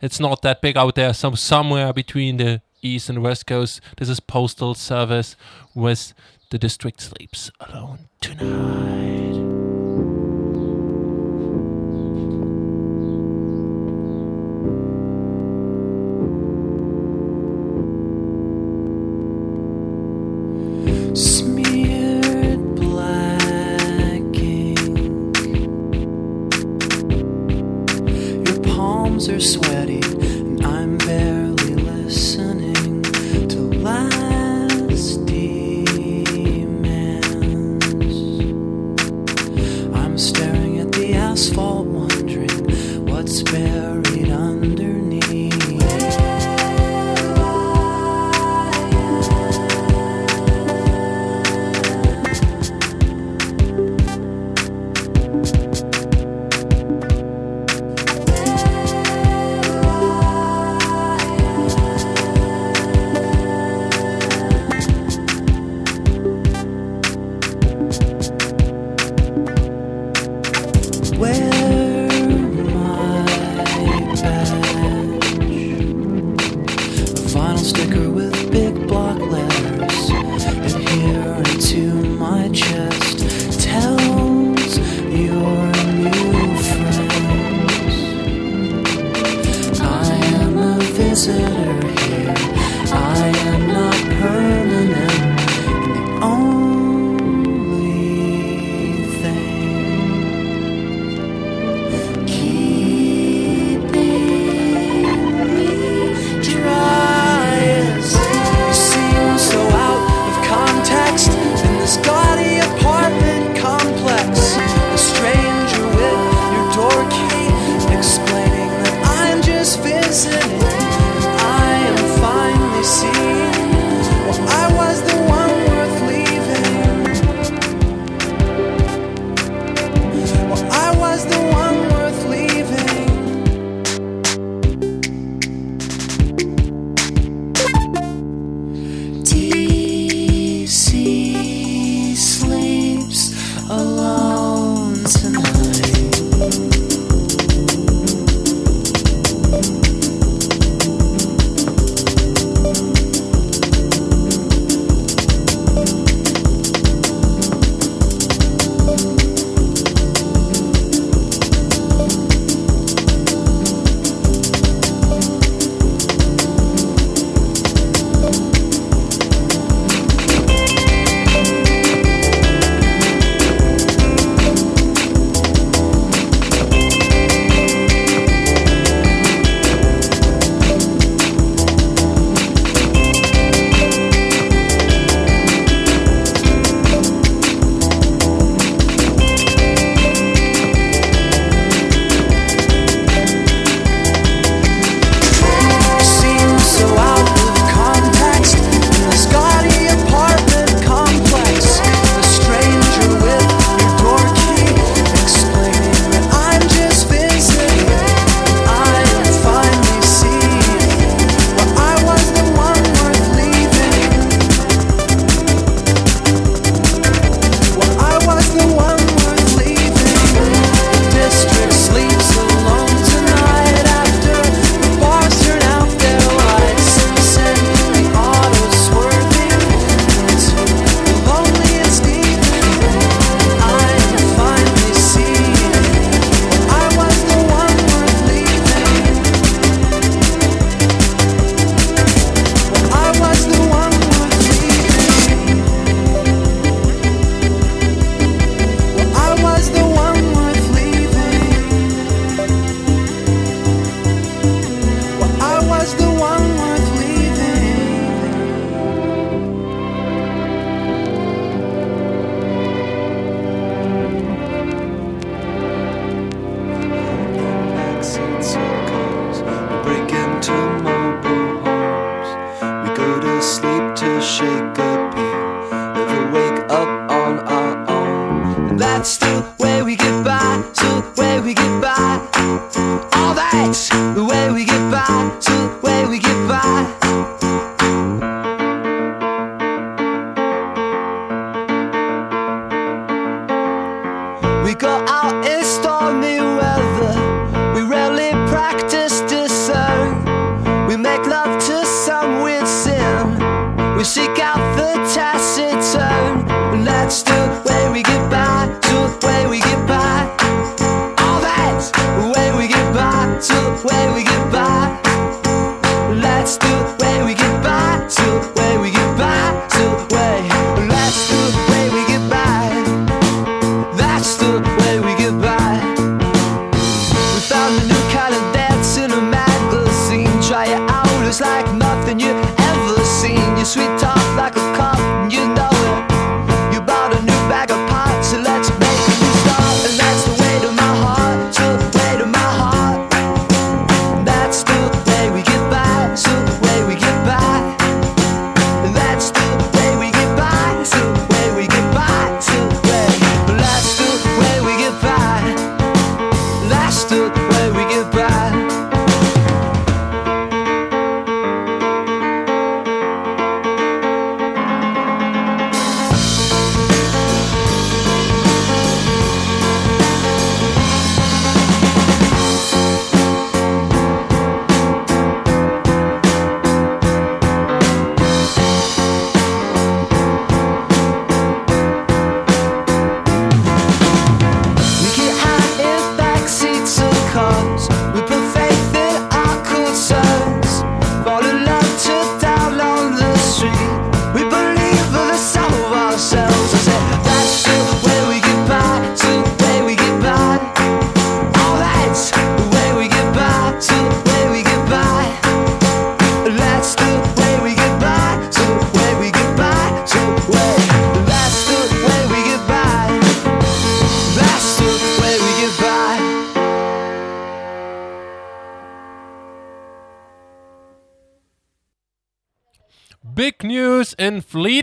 It's 0.00 0.20
not 0.20 0.42
that 0.42 0.62
big 0.62 0.76
out 0.76 0.94
there. 0.94 1.12
Some 1.12 1.34
somewhere 1.34 1.92
between 1.92 2.36
the 2.36 2.62
East 2.82 3.08
and 3.08 3.22
West 3.22 3.46
Coast. 3.46 3.80
This 3.96 4.08
is 4.08 4.20
Postal 4.20 4.74
Service 4.74 5.36
with 5.74 6.12
the 6.50 6.58
District 6.58 7.00
Sleeps 7.00 7.50
Alone 7.60 8.08
Tonight. 8.20 8.92
Are 29.28 29.38
sweaty, 29.38 29.71
asphalt, 41.32 41.86
wondering 41.86 43.06
what's 43.06 43.42
buried 43.42 44.11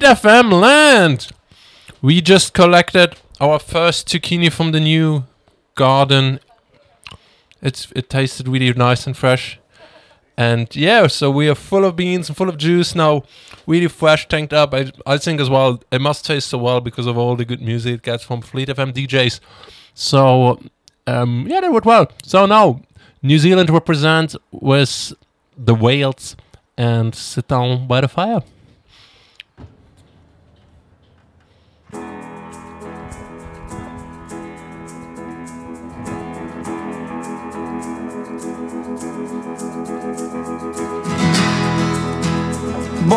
FM 0.09 0.59
land! 0.59 1.27
We 2.01 2.19
just 2.19 2.55
collected 2.55 3.15
our 3.39 3.59
first 3.59 4.07
zucchini 4.07 4.51
from 4.51 4.71
the 4.71 4.79
new 4.79 5.25
garden. 5.75 6.39
It's 7.61 7.91
it 7.95 8.09
tasted 8.09 8.47
really 8.47 8.73
nice 8.73 9.05
and 9.05 9.15
fresh. 9.15 9.59
And 10.35 10.75
yeah, 10.75 11.05
so 11.05 11.29
we 11.29 11.47
are 11.47 11.53
full 11.53 11.85
of 11.85 11.95
beans 11.95 12.27
and 12.27 12.35
full 12.35 12.49
of 12.49 12.57
juice 12.57 12.95
now. 12.95 13.21
Really 13.67 13.87
fresh, 13.87 14.27
tanked 14.27 14.51
up. 14.51 14.73
I, 14.73 14.91
I 15.05 15.19
think 15.19 15.39
as 15.39 15.47
well, 15.47 15.79
it 15.91 16.01
must 16.01 16.25
taste 16.25 16.47
so 16.47 16.57
well 16.57 16.81
because 16.81 17.05
of 17.05 17.15
all 17.15 17.35
the 17.35 17.45
good 17.45 17.61
music 17.61 17.93
it 17.93 18.01
gets 18.01 18.23
from 18.23 18.41
Fleet 18.41 18.67
FM 18.69 18.93
DJs. 18.93 19.39
So 19.93 20.59
um, 21.05 21.45
yeah, 21.47 21.61
that 21.61 21.71
went 21.71 21.85
well. 21.85 22.11
So 22.23 22.47
now 22.47 22.81
New 23.21 23.37
Zealand 23.37 23.69
represent 23.69 24.35
with 24.51 25.13
the 25.55 25.75
Veils 25.75 26.35
and 26.79 27.13
sit 27.13 27.47
down 27.47 27.87
by 27.87 28.01
the 28.01 28.07
fire. 28.07 28.41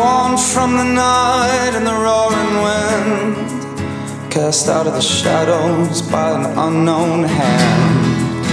Born 0.03 0.37
from 0.37 0.75
the 0.75 0.83
night 0.83 1.71
and 1.75 1.87
the 1.87 1.95
roaring 1.95 2.55
wind, 2.67 3.35
cast 4.29 4.67
out 4.67 4.85
of 4.85 4.95
the 4.95 5.01
shadows 5.01 6.01
by 6.01 6.31
an 6.31 6.45
unknown 6.59 7.23
hand, 7.23 8.49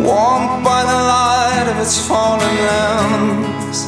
warmed 0.00 0.64
by 0.64 0.82
the 0.82 1.00
light 1.14 1.66
of 1.70 1.76
its 1.80 1.96
fallen 2.08 2.54
limbs, 2.70 3.86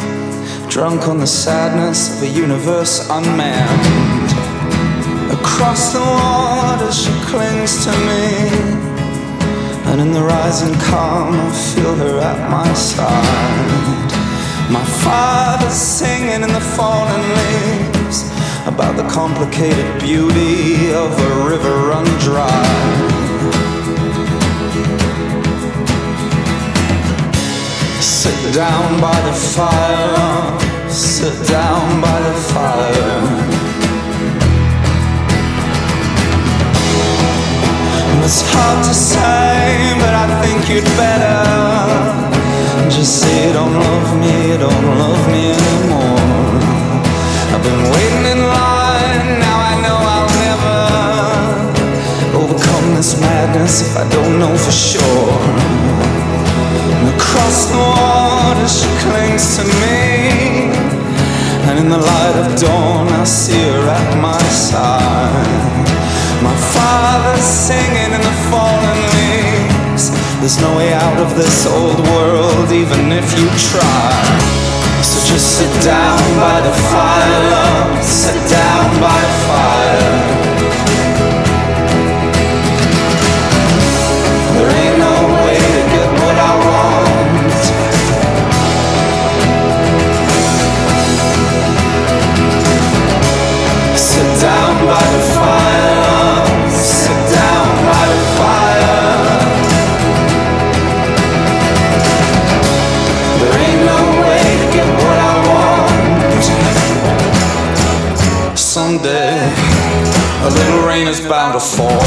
drunk 0.72 1.08
on 1.08 1.18
the 1.18 1.26
sadness 1.26 2.16
of 2.16 2.22
a 2.22 2.28
universe 2.28 3.08
unmanned. 3.10 4.30
Across 5.32 5.92
the 5.92 6.04
water 6.18 6.92
she 6.92 7.10
clings 7.30 7.84
to 7.84 7.90
me, 8.08 8.26
and 9.90 10.00
in 10.00 10.12
the 10.12 10.22
rising 10.22 10.74
calm 10.88 11.34
I 11.34 11.50
feel 11.74 11.96
her 11.96 12.20
at 12.20 12.48
my 12.48 12.72
side. 12.74 14.05
My 14.68 14.84
father's 14.84 15.74
singing 15.74 16.42
in 16.42 16.52
the 16.52 16.60
fallen 16.60 17.22
leaves 17.38 18.28
about 18.66 18.96
the 18.96 19.08
complicated 19.08 20.00
beauty 20.00 20.92
of 20.92 21.12
a 21.16 21.48
river 21.48 21.88
run 21.90 22.04
dry. 22.18 22.66
Sit 28.00 28.54
down 28.54 29.00
by 29.00 29.14
the 29.20 29.36
fire, 29.54 30.90
sit 30.90 31.46
down 31.46 32.00
by 32.00 32.18
the 32.26 32.34
fire. 32.52 33.46
It's 38.24 38.42
hard 38.50 38.84
to 38.84 38.94
say, 38.94 39.94
but 40.00 40.12
I 40.12 40.42
think 40.42 40.68
you'd 40.68 40.84
better 40.96 42.25
just 42.96 43.20
say 43.20 43.52
don't 43.52 43.74
love 43.74 44.10
me, 44.20 44.56
don't 44.56 44.86
love 44.96 45.22
me 45.28 45.52
anymore. 45.52 46.56
I've 47.52 47.62
been 47.62 47.82
waiting 47.92 48.24
in 48.32 48.40
line, 48.40 49.28
now 49.44 49.58
I 49.70 49.74
know 49.84 49.98
I'll 50.14 50.32
never 50.48 50.78
overcome 52.40 52.94
this 52.96 53.20
madness 53.20 53.82
if 53.82 53.92
I 53.98 54.08
don't 54.08 54.38
know 54.38 54.56
for 54.56 54.72
sure. 54.72 55.36
And 56.96 57.08
across 57.16 57.66
the 57.68 57.76
water 57.76 58.66
she 58.66 58.88
clings 59.04 59.44
to 59.58 59.64
me, 59.82 60.72
and 61.68 61.78
in 61.78 61.88
the 61.90 61.98
light 61.98 62.36
of 62.42 62.58
dawn 62.58 63.08
I 63.08 63.24
see 63.24 63.60
her 63.60 63.88
at 64.00 64.16
my 64.22 64.42
side. 64.48 65.84
My 66.42 66.56
father's 66.72 67.44
singing 67.44 68.12
in 68.16 68.22
the 68.24 68.36
fallen 68.48 68.98
leaves. 69.12 69.55
There's 69.96 70.60
no 70.60 70.76
way 70.76 70.92
out 70.92 71.18
of 71.18 71.36
this 71.36 71.66
old 71.66 71.98
world, 72.10 72.70
even 72.70 73.12
if 73.12 73.24
you 73.38 73.48
try. 73.56 74.12
So 75.00 75.16
just 75.32 75.56
sit 75.56 75.72
down 75.82 76.18
by 76.38 76.60
the 76.60 76.74
fire, 76.92 77.50
love. 77.50 78.04
Sit 78.04 78.36
down 78.50 79.00
by 79.00 79.18
the 79.24 79.32
fire. 79.48 80.45
Fall 111.60 112.00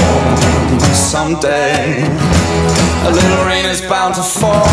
someday. 0.93 2.03
A 3.07 3.11
little 3.11 3.45
rain 3.45 3.65
is 3.65 3.81
bound 3.81 4.15
to 4.15 4.21
fall 4.21 4.65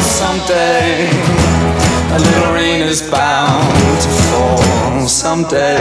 someday. 0.00 1.10
A 2.12 2.18
little 2.18 2.52
rain 2.54 2.80
is 2.82 3.02
bound 3.10 4.00
to 4.00 4.08
fall 4.08 5.06
someday. 5.06 5.78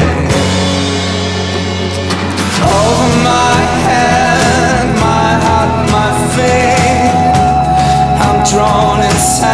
Over 2.63 3.09
my 3.23 3.57
head, 3.87 4.85
my 4.99 5.29
heart, 5.45 5.73
my 5.95 6.09
feet. 6.33 7.13
I'm 8.25 8.43
drawn 8.51 8.99
insane, 8.99 9.52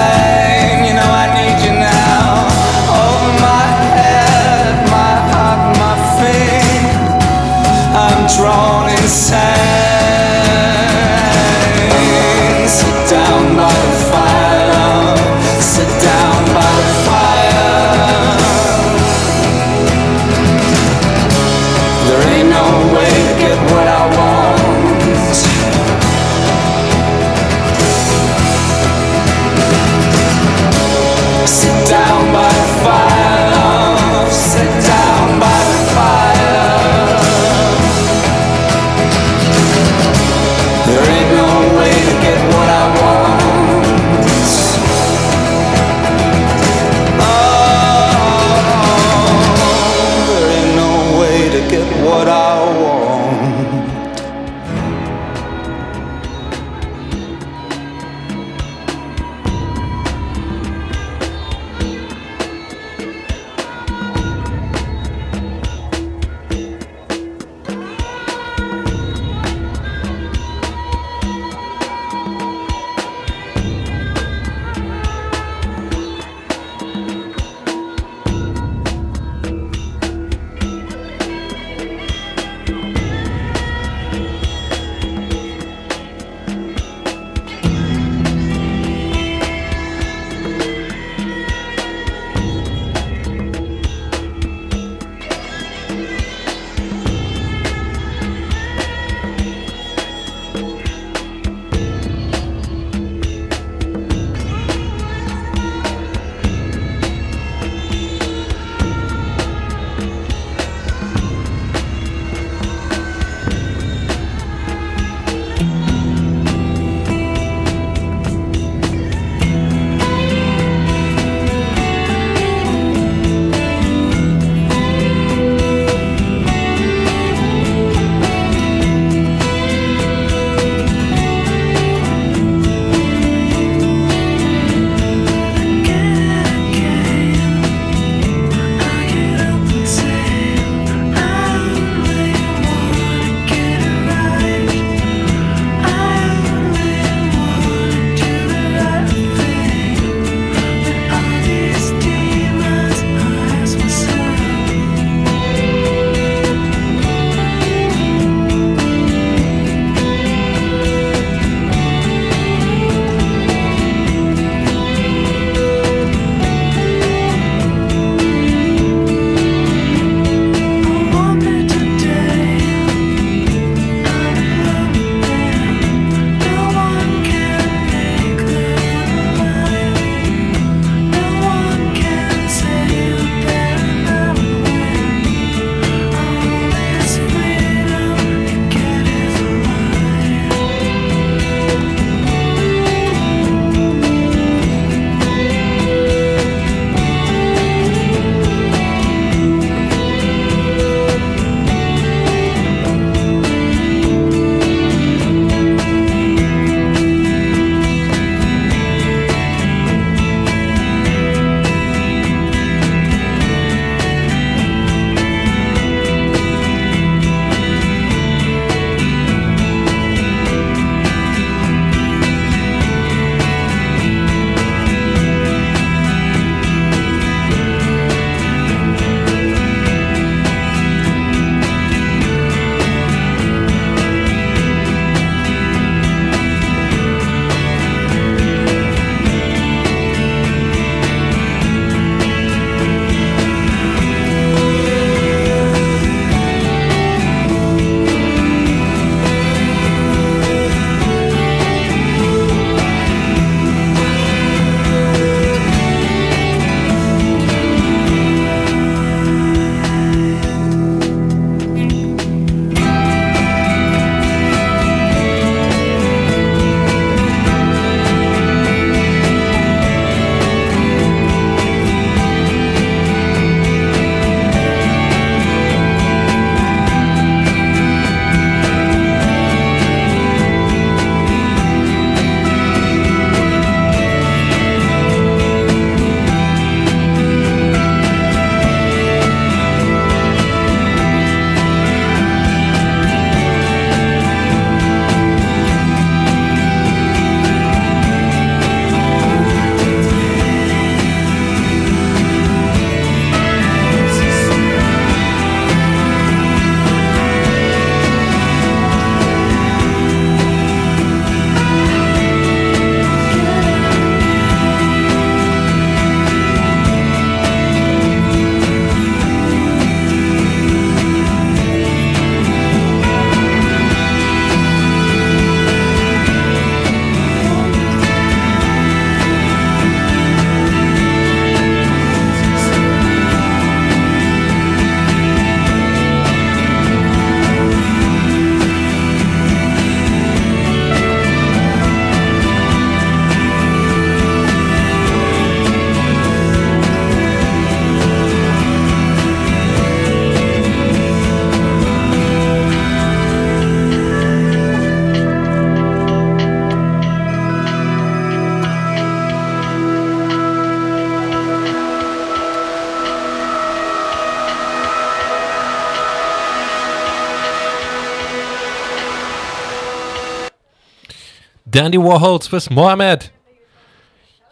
Dandy 371.80 371.98
Warhols 371.98 372.52
with 372.52 372.70
Mohammed. 372.70 373.30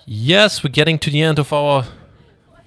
Yes, 0.06 0.64
we're 0.64 0.70
getting 0.70 0.98
to 1.00 1.10
the 1.10 1.22
end 1.22 1.40
of 1.40 1.52
our 1.52 1.84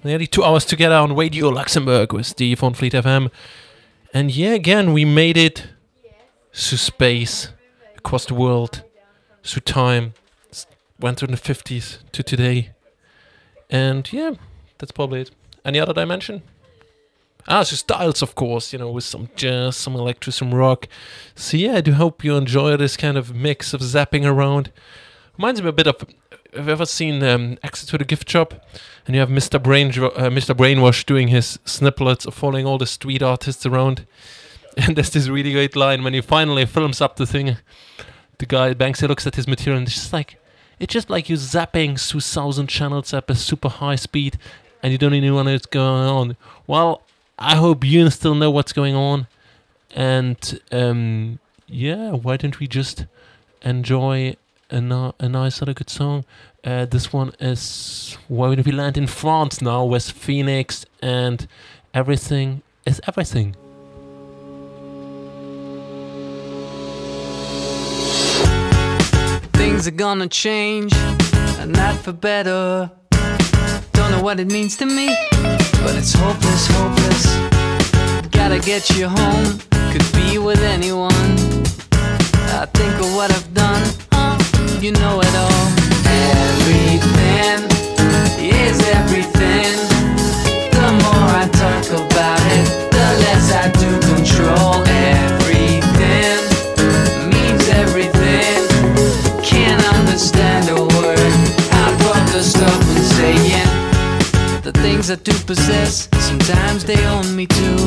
nearly 0.03 0.27
two 0.27 0.43
hours 0.43 0.65
together 0.65 0.93
on 0.93 1.15
Radio 1.15 1.49
Luxembourg 1.49 2.13
with 2.13 2.27
Steve 2.27 2.63
on 2.63 2.75
Fleet 2.75 2.93
FM. 2.93 3.31
And 4.13 4.29
yeah, 4.29 4.51
again, 4.51 4.93
we 4.93 5.03
made 5.03 5.35
it 5.35 5.65
through 6.53 6.77
space, 6.77 7.49
across 7.97 8.25
the 8.25 8.35
world, 8.35 8.83
through 9.43 9.61
time, 9.61 10.13
went 10.99 11.17
through 11.17 11.29
the 11.29 11.37
50s 11.37 11.97
to 12.11 12.21
today. 12.21 12.69
And 13.67 14.13
yeah, 14.13 14.33
that's 14.77 14.91
probably 14.91 15.21
it. 15.21 15.31
Any 15.65 15.79
other 15.79 15.93
dimension? 15.93 16.43
Ah, 17.47 17.63
so 17.63 17.75
styles, 17.75 18.21
of 18.21 18.35
course, 18.35 18.73
you 18.73 18.79
know, 18.79 18.91
with 18.91 19.03
some 19.03 19.29
jazz, 19.35 19.75
some 19.75 19.95
electro, 19.95 20.31
some 20.31 20.53
rock. 20.53 20.87
So 21.35 21.57
yeah, 21.57 21.75
I 21.75 21.81
do 21.81 21.93
hope 21.93 22.23
you 22.23 22.35
enjoy 22.35 22.77
this 22.77 22.97
kind 22.97 23.17
of 23.17 23.35
mix 23.35 23.73
of 23.73 23.81
zapping 23.81 24.25
around. 24.25 24.71
Reminds 25.37 25.61
me 25.61 25.69
a 25.69 25.73
bit 25.73 25.87
of. 25.87 26.05
Have 26.53 26.65
you 26.65 26.71
ever 26.73 26.85
seen 26.85 27.23
um, 27.23 27.57
Exit 27.63 27.89
Through 27.89 27.99
the 27.99 28.05
Gift 28.05 28.29
Shop? 28.29 28.53
And 29.05 29.15
you 29.15 29.21
have 29.21 29.29
Mr. 29.29 29.61
Brain, 29.61 29.87
uh, 29.87 30.29
Mr. 30.29 30.53
Brainwash 30.53 31.05
doing 31.05 31.29
his 31.29 31.57
snippets 31.63 32.25
of 32.25 32.33
following 32.33 32.65
all 32.65 32.77
the 32.77 32.85
street 32.85 33.23
artists 33.23 33.65
around. 33.65 34.05
And 34.77 34.95
there's 34.95 35.09
this 35.09 35.27
really 35.27 35.51
great 35.51 35.75
line 35.75 36.01
when 36.01 36.13
he 36.13 36.21
finally 36.21 36.65
films 36.65 37.01
up 37.01 37.17
the 37.17 37.25
thing. 37.25 37.57
The 38.37 38.45
guy 38.45 38.73
Banksy 38.73 39.05
looks 39.05 39.27
at 39.27 39.35
his 39.35 39.45
material 39.45 39.79
and 39.79 39.85
it's 39.85 39.97
just 39.97 40.13
like 40.13 40.37
it's 40.79 40.93
just 40.93 41.09
like 41.11 41.29
you 41.29 41.35
zapping 41.35 41.99
through 41.99 42.21
thousand 42.21 42.67
channels 42.67 43.13
at 43.13 43.29
a 43.29 43.35
super 43.35 43.69
high 43.69 43.97
speed, 43.97 44.39
and 44.81 44.91
you 44.91 44.97
don't 44.97 45.13
even 45.13 45.29
know 45.29 45.43
what's 45.43 45.67
going 45.67 46.07
on. 46.07 46.37
Well, 46.65 47.03
I 47.37 47.55
hope 47.55 47.83
you 47.83 48.09
still 48.09 48.35
know 48.35 48.51
what's 48.51 48.73
going 48.73 48.95
on, 48.95 49.27
and 49.95 50.59
um, 50.71 51.39
yeah, 51.67 52.11
why 52.11 52.37
don't 52.37 52.59
we 52.59 52.67
just 52.67 53.05
enjoy 53.63 54.35
a, 54.69 54.81
ni- 54.81 55.13
a 55.19 55.29
nice 55.29 55.61
other 55.61 55.73
good 55.73 55.89
song? 55.89 56.25
Uh, 56.63 56.85
this 56.85 57.11
one 57.11 57.33
is 57.39 58.17
why 58.27 58.53
don't 58.53 58.65
we 58.65 58.71
land 58.71 58.97
in 58.97 59.07
France 59.07 59.61
now 59.61 59.83
with 59.83 60.11
Phoenix 60.11 60.85
and 61.01 61.47
everything 61.93 62.61
is 62.85 63.01
everything. 63.07 63.55
Things 69.53 69.87
are 69.87 69.91
gonna 69.91 70.27
change, 70.27 70.93
and 70.93 71.71
not 71.71 71.95
for 71.95 72.13
better. 72.13 72.91
Don't 73.93 74.11
know 74.11 74.21
what 74.21 74.39
it 74.39 74.51
means 74.51 74.77
to 74.77 74.85
me, 74.85 75.15
but 75.83 75.95
it's 75.95 76.13
hopeless, 76.13 76.67
hopeless. 76.77 77.25
Gotta 78.31 78.59
get 78.59 78.89
you 78.97 79.07
home, 79.07 79.59
could 79.91 80.07
be 80.13 80.37
with 80.37 80.61
anyone. 80.61 81.33
I 82.59 82.65
think 82.73 82.93
of 82.99 83.13
what 83.15 83.31
I've 83.31 83.53
done, 83.53 83.83
uh, 84.11 84.37
you 84.79 84.91
know 84.91 85.19
it 85.21 85.35
all. 85.35 85.67
Everything 86.05 87.59
is 88.39 88.77
everything. 88.99 89.73
The 90.77 90.87
more 91.03 91.29
I 91.41 91.49
talk 91.51 91.85
about 91.89 92.41
it, 92.57 92.67
the 92.91 93.07
less 93.23 93.51
I 93.51 93.71
do 93.81 93.89
control 94.13 94.90
things 105.01 105.19
I 105.19 105.23
do 105.23 105.33
possess. 105.45 106.09
Sometimes 106.19 106.85
they 106.85 107.05
own 107.07 107.35
me 107.35 107.47
too. 107.47 107.77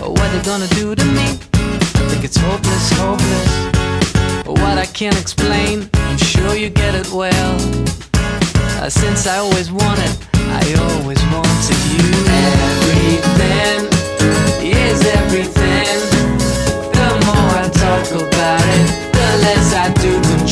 But 0.00 0.10
what 0.10 0.28
they 0.32 0.42
gonna 0.42 0.66
do 0.68 0.94
to 0.94 1.04
me? 1.04 1.26
I 1.54 2.04
think 2.10 2.24
it's 2.24 2.36
hopeless, 2.36 2.90
hopeless. 2.98 4.44
But 4.44 4.54
what 4.62 4.78
I 4.78 4.86
can't 4.86 5.18
explain, 5.20 5.88
I'm 5.94 6.18
sure 6.18 6.54
you 6.54 6.70
get 6.70 6.94
it 6.94 7.08
well. 7.12 7.54
Uh, 8.80 8.88
since 8.88 9.26
I 9.26 9.38
always 9.38 9.70
wanted, 9.70 10.12
I 10.34 10.62
always 10.86 11.22
wanted 11.34 11.80
you. 11.94 12.08
Everything 12.58 13.80
is 14.60 15.00
everything. 15.20 15.98
The 16.98 17.08
more 17.26 17.52
I 17.62 17.68
talk 17.84 18.06
about 18.10 18.64
it, 18.78 18.86
the 19.16 19.28
less 19.44 19.74
I 19.74 19.92
do 20.02 20.12
control 20.20 20.51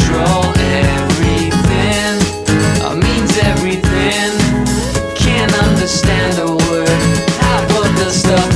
the 8.11 8.17
stuff 8.17 8.50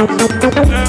Yeah. 0.00 0.79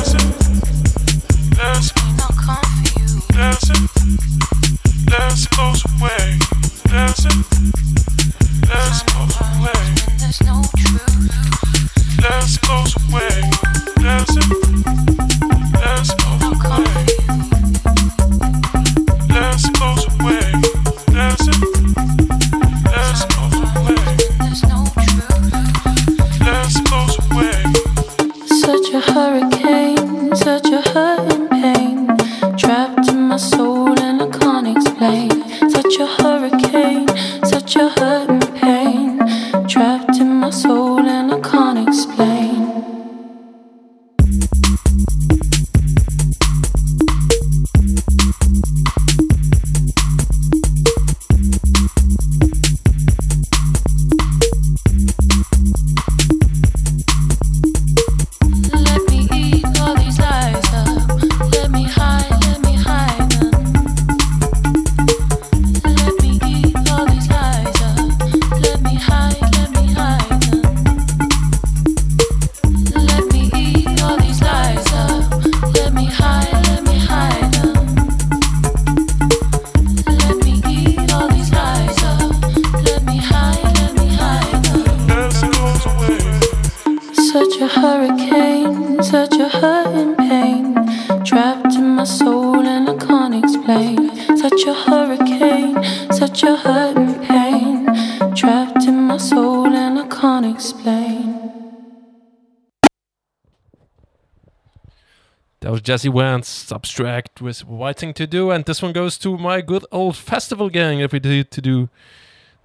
Jesse 105.92 106.08
Wentz, 106.08 106.72
Abstract 106.72 107.42
with 107.42 107.68
Whiting 107.68 108.14
to 108.14 108.26
do, 108.26 108.50
and 108.50 108.64
this 108.64 108.82
one 108.82 108.94
goes 108.94 109.18
to 109.18 109.38
my 109.38 109.60
good 109.60 109.84
old 109.92 110.16
festival 110.16 110.70
gang 110.70 111.02
If 111.02 111.12
we 111.12 111.20
do 111.20 111.44
to 111.44 111.62
do 111.62 111.90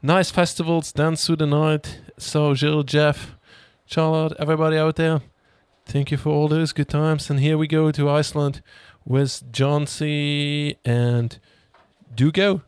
nice 0.00 0.30
festivals, 0.30 0.92
dance 0.92 1.26
through 1.26 1.38
the 1.38 1.46
night. 1.48 2.02
So 2.18 2.54
Jill, 2.54 2.84
Jeff, 2.84 3.34
Charlotte, 3.84 4.34
everybody 4.38 4.76
out 4.76 4.94
there, 4.94 5.22
thank 5.86 6.12
you 6.12 6.18
for 6.18 6.28
all 6.28 6.46
those 6.46 6.72
good 6.72 6.88
times. 6.88 7.28
And 7.28 7.40
here 7.40 7.58
we 7.58 7.66
go 7.66 7.90
to 7.90 8.08
Iceland 8.08 8.62
with 9.04 9.42
Jónsi 9.50 10.76
and 10.84 11.40
do 12.14 12.30
go. 12.30 12.62